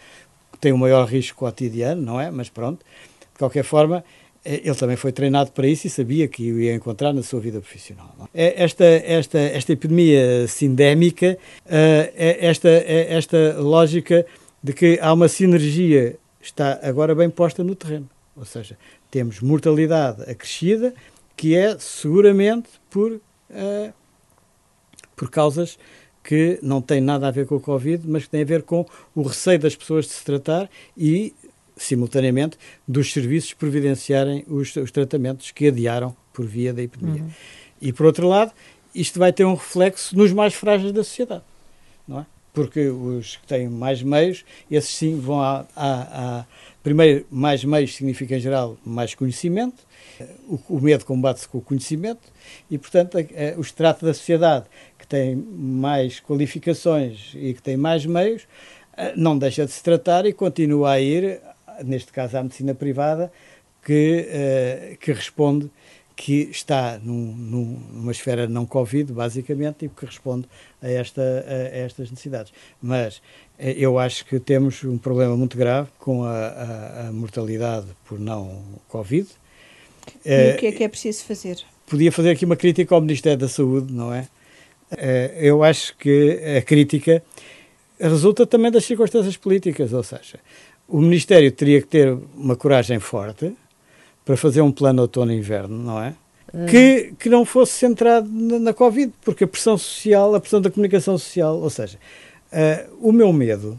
tem 0.60 0.72
um 0.72 0.78
maior 0.78 1.06
risco 1.06 1.38
cotidiano, 1.38 2.02
não 2.02 2.20
é? 2.20 2.30
Mas 2.30 2.48
pronto, 2.48 2.84
de 3.32 3.38
qualquer 3.38 3.64
forma, 3.64 4.04
ele 4.44 4.74
também 4.74 4.96
foi 4.96 5.10
treinado 5.10 5.52
para 5.52 5.66
isso 5.66 5.86
e 5.86 5.90
sabia 5.90 6.28
que 6.28 6.52
o 6.52 6.60
ia 6.60 6.74
encontrar 6.74 7.12
na 7.12 7.22
sua 7.22 7.40
vida 7.40 7.60
profissional. 7.60 8.14
É? 8.34 8.62
Esta, 8.62 8.84
esta, 8.84 9.38
esta 9.38 9.72
epidemia 9.72 10.46
sindémica, 10.46 11.38
é 11.66 12.38
esta, 12.40 12.68
esta 12.68 13.56
lógica 13.58 14.26
de 14.62 14.72
que 14.72 14.98
há 15.00 15.12
uma 15.12 15.28
sinergia 15.28 16.16
está 16.42 16.78
agora 16.82 17.14
bem 17.14 17.30
posta 17.30 17.64
no 17.64 17.74
terreno. 17.74 18.08
Ou 18.36 18.44
seja, 18.44 18.76
temos 19.10 19.40
mortalidade 19.40 20.22
acrescida, 20.30 20.94
que 21.36 21.54
é 21.54 21.76
seguramente 21.78 22.68
por, 22.90 23.20
por 25.16 25.30
causas 25.30 25.78
que 26.22 26.58
não 26.62 26.80
têm 26.80 27.00
nada 27.00 27.28
a 27.28 27.30
ver 27.30 27.46
com 27.46 27.56
o 27.56 27.60
Covid, 27.60 28.02
mas 28.08 28.24
que 28.24 28.30
têm 28.30 28.42
a 28.42 28.46
ver 28.46 28.62
com 28.62 28.86
o 29.14 29.22
receio 29.22 29.58
das 29.58 29.76
pessoas 29.76 30.06
de 30.06 30.12
se 30.12 30.24
tratar 30.24 30.70
e, 30.96 31.34
simultaneamente, 31.76 32.58
dos 32.86 33.12
serviços 33.12 33.52
providenciarem 33.52 34.44
os, 34.48 34.74
os 34.76 34.90
tratamentos 34.90 35.50
que 35.50 35.68
adiaram 35.68 36.16
por 36.32 36.46
via 36.46 36.72
da 36.72 36.82
epidemia. 36.82 37.22
Uhum. 37.22 37.30
E, 37.80 37.92
por 37.92 38.06
outro 38.06 38.28
lado, 38.28 38.52
isto 38.94 39.18
vai 39.18 39.32
ter 39.32 39.44
um 39.44 39.54
reflexo 39.54 40.16
nos 40.16 40.32
mais 40.32 40.54
frágeis 40.54 40.92
da 40.92 41.02
sociedade, 41.02 41.42
não 42.06 42.20
é? 42.20 42.26
porque 42.54 42.88
os 42.88 43.36
que 43.36 43.46
têm 43.48 43.68
mais 43.68 44.00
meios, 44.00 44.44
esses 44.70 44.94
sim 44.94 45.18
vão 45.18 45.40
a, 45.40 45.66
a, 45.74 46.38
a 46.38 46.46
primeiro, 46.84 47.26
mais 47.28 47.64
meios 47.64 47.96
significa 47.96 48.36
em 48.36 48.40
geral 48.40 48.78
mais 48.86 49.12
conhecimento, 49.12 49.84
o, 50.48 50.60
o 50.68 50.80
medo 50.80 51.04
combate-se 51.04 51.48
com 51.48 51.58
o 51.58 51.60
conhecimento 51.60 52.32
e, 52.70 52.78
portanto, 52.78 53.18
o 53.56 53.60
extrato 53.60 54.06
da 54.06 54.14
sociedade 54.14 54.66
que 54.96 55.06
tem 55.06 55.34
mais 55.34 56.20
qualificações 56.20 57.32
e 57.34 57.52
que 57.52 57.60
tem 57.60 57.76
mais 57.76 58.06
meios, 58.06 58.46
não 59.16 59.36
deixa 59.36 59.66
de 59.66 59.72
se 59.72 59.82
tratar 59.82 60.24
e 60.24 60.32
continua 60.32 60.92
a 60.92 61.00
ir, 61.00 61.40
neste 61.82 62.12
caso 62.12 62.36
à 62.36 62.42
medicina 62.42 62.74
privada, 62.74 63.32
que, 63.84 64.96
que 65.00 65.12
responde 65.12 65.70
que 66.16 66.48
está 66.50 66.98
num, 67.02 67.34
numa 67.34 68.12
esfera 68.12 68.46
não 68.46 68.64
Covid, 68.64 69.12
basicamente, 69.12 69.86
e 69.86 69.88
que 69.88 70.06
responde 70.06 70.46
a, 70.80 70.88
esta, 70.88 71.22
a, 71.22 71.76
estas 71.76 72.10
necessidades. 72.10 72.52
Mas 72.80 73.20
eh, 73.58 73.74
eu 73.76 73.98
acho 73.98 74.24
que 74.24 74.38
temos 74.38 74.84
um 74.84 74.96
problema 74.96 75.36
muito 75.36 75.56
grave 75.56 75.88
com 75.98 76.24
a, 76.24 76.30
a, 76.30 77.08
a 77.08 77.12
mortalidade 77.12 77.86
por 78.04 78.18
não 78.18 78.62
Covid. 78.88 79.28
E 80.24 80.52
uh, 80.52 80.54
o 80.54 80.58
que 80.58 80.66
é 80.66 80.72
que 80.72 80.84
é 80.84 80.88
preciso 80.88 81.24
fazer? 81.24 81.58
Podia 81.86 82.12
fazer 82.12 82.30
aqui 82.30 82.44
uma 82.44 82.56
crítica 82.56 82.94
ao 82.94 83.00
Ministério 83.00 83.38
da 83.38 83.48
Saúde, 83.48 83.92
não 83.92 84.12
é? 84.14 84.28
Uh, 84.92 84.96
eu 85.36 85.64
acho 85.64 85.96
que 85.96 86.40
a 86.58 86.62
crítica 86.62 87.22
resulta 87.98 88.46
também 88.46 88.70
das 88.70 88.84
circunstâncias 88.84 89.36
políticas, 89.36 89.92
ou 89.92 90.02
seja, 90.02 90.38
o 90.88 91.00
Ministério 91.00 91.50
teria 91.50 91.80
que 91.80 91.86
ter 91.86 92.16
uma 92.36 92.56
coragem 92.56 92.98
forte 92.98 93.54
para 94.24 94.36
fazer 94.36 94.60
um 94.60 94.72
plano 94.72 95.02
outono-inverno, 95.02 95.76
não 95.76 96.02
é? 96.02 96.14
Uhum. 96.52 96.66
Que, 96.66 97.14
que 97.18 97.28
não 97.28 97.44
fosse 97.44 97.72
centrado 97.72 98.28
na, 98.30 98.58
na, 98.58 98.72
Covid, 98.72 99.12
porque 99.22 99.44
a 99.44 99.48
pressão 99.48 99.76
social, 99.76 100.34
a 100.34 100.40
pressão 100.40 100.60
da 100.60 100.70
comunicação 100.70 101.18
social, 101.18 101.58
ou 101.58 101.68
seja, 101.68 101.98
uh, 102.52 102.96
o 103.00 103.12
meu 103.12 103.32
medo 103.32 103.78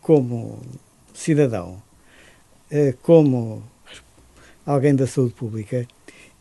como 0.00 0.60
cidadão, 1.12 1.82
uh, 2.70 2.96
como 3.02 3.62
alguém 4.64 4.94
da 4.94 5.06
saúde 5.06 5.34
pública, 5.34 5.86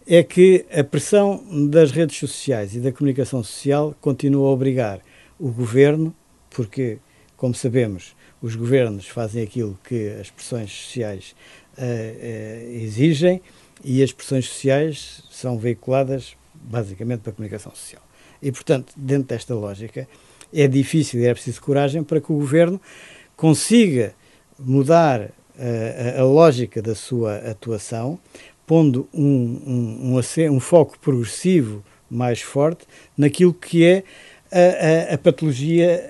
é 0.06 0.24
que 0.24 0.66
a 0.72 0.84
pressão 0.84 1.44
das 1.68 1.92
redes 1.92 2.18
sociais 2.18 2.76
e 2.76 2.80
da 2.80 2.92
comunicação 2.92 3.44
social 3.44 3.96
continua 4.00 4.50
a 4.50 4.52
obrigar 4.52 5.00
o 5.40 5.50
governo, 5.50 6.14
porque, 6.50 6.98
como 7.36 7.56
sabemos, 7.56 8.16
os 8.42 8.56
governos 8.56 9.08
fazem 9.08 9.44
aquilo 9.44 9.78
que 9.84 10.10
as 10.20 10.30
pressões 10.30 10.72
sociais 10.72 11.36
uh, 11.78 12.72
exigem 12.72 13.42
e 13.84 14.04
as 14.04 14.12
pressões 14.12 14.48
sociais 14.48 15.24
são 15.30 15.58
veiculadas 15.58 16.36
basicamente 16.54 17.22
para 17.22 17.32
a 17.32 17.36
comunicação 17.36 17.74
social. 17.74 18.02
E, 18.42 18.52
portanto, 18.52 18.94
dentro 18.96 19.30
desta 19.30 19.54
lógica, 19.54 20.08
é 20.54 20.68
difícil 20.68 21.22
e 21.22 21.26
é 21.26 21.34
preciso 21.34 21.62
coragem 21.62 22.04
para 22.04 22.20
que 22.20 22.32
o 22.32 22.36
governo 22.36 22.80
consiga 23.36 24.14
mudar 24.58 25.22
uh, 25.22 25.32
a, 26.18 26.22
a, 26.22 26.26
lógica 26.26 26.82
da 26.82 26.96
sua 26.96 27.38
atuação, 27.38 28.20
pondo 28.66 29.08
um, 29.14 29.24
um, 29.24 30.16
um, 30.18 30.52
um, 30.52 30.60
foco 30.60 30.98
progressivo 31.00 31.84
mais 32.10 32.42
forte 32.42 32.86
naquilo 33.18 33.54
que 33.54 33.86
é 33.86 34.04
a, 34.52 35.12
a, 35.12 35.14
a 35.16 35.18
patologia 35.18 36.02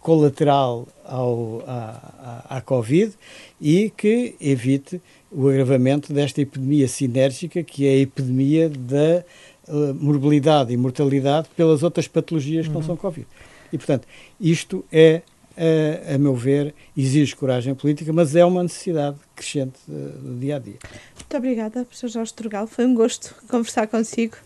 colateral 0.00 0.86
ao, 1.04 1.64
à, 1.66 2.44
à, 2.48 2.56
à 2.58 2.60
Covid 2.60 3.12
e 3.60 3.90
que 3.96 4.34
evite 4.40 5.00
o 5.30 5.48
agravamento 5.48 6.12
desta 6.12 6.40
epidemia 6.40 6.86
sinérgica, 6.86 7.62
que 7.62 7.86
é 7.86 7.90
a 7.90 7.98
epidemia 7.98 8.68
da 8.68 9.24
uh, 9.68 9.94
morbilidade 9.94 10.72
e 10.72 10.76
mortalidade 10.76 11.48
pelas 11.56 11.82
outras 11.82 12.06
patologias 12.06 12.66
que 12.66 12.72
uhum. 12.72 12.80
não 12.80 12.86
são 12.86 12.96
Covid. 12.96 13.26
E, 13.72 13.76
portanto, 13.76 14.06
isto 14.40 14.84
é, 14.92 15.22
uh, 15.56 16.14
a 16.14 16.18
meu 16.18 16.34
ver, 16.34 16.72
exige 16.96 17.34
coragem 17.34 17.74
política, 17.74 18.12
mas 18.12 18.36
é 18.36 18.44
uma 18.44 18.62
necessidade 18.62 19.16
crescente 19.34 19.78
uh, 19.88 19.92
do 19.92 20.38
dia 20.38 20.56
a 20.56 20.58
dia. 20.58 20.78
Muito 21.16 21.36
obrigada, 21.36 21.84
professor 21.84 22.08
Jorge 22.08 22.32
Turgal. 22.32 22.66
Foi 22.66 22.86
um 22.86 22.94
gosto 22.94 23.34
conversar 23.48 23.88
consigo. 23.88 24.36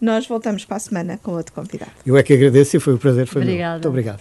Nós 0.00 0.26
voltamos 0.26 0.64
para 0.64 0.76
a 0.76 0.80
semana 0.80 1.18
com 1.22 1.32
outro 1.32 1.52
convidado. 1.52 1.92
Eu 2.04 2.16
é 2.16 2.22
que 2.22 2.32
agradeço 2.32 2.76
e 2.76 2.80
foi 2.80 2.94
um 2.94 2.98
prazer. 2.98 3.26
Foi 3.26 3.42
Obrigada. 3.42 3.64
Meu. 3.64 3.72
Muito 3.74 3.88
obrigado. 3.88 4.20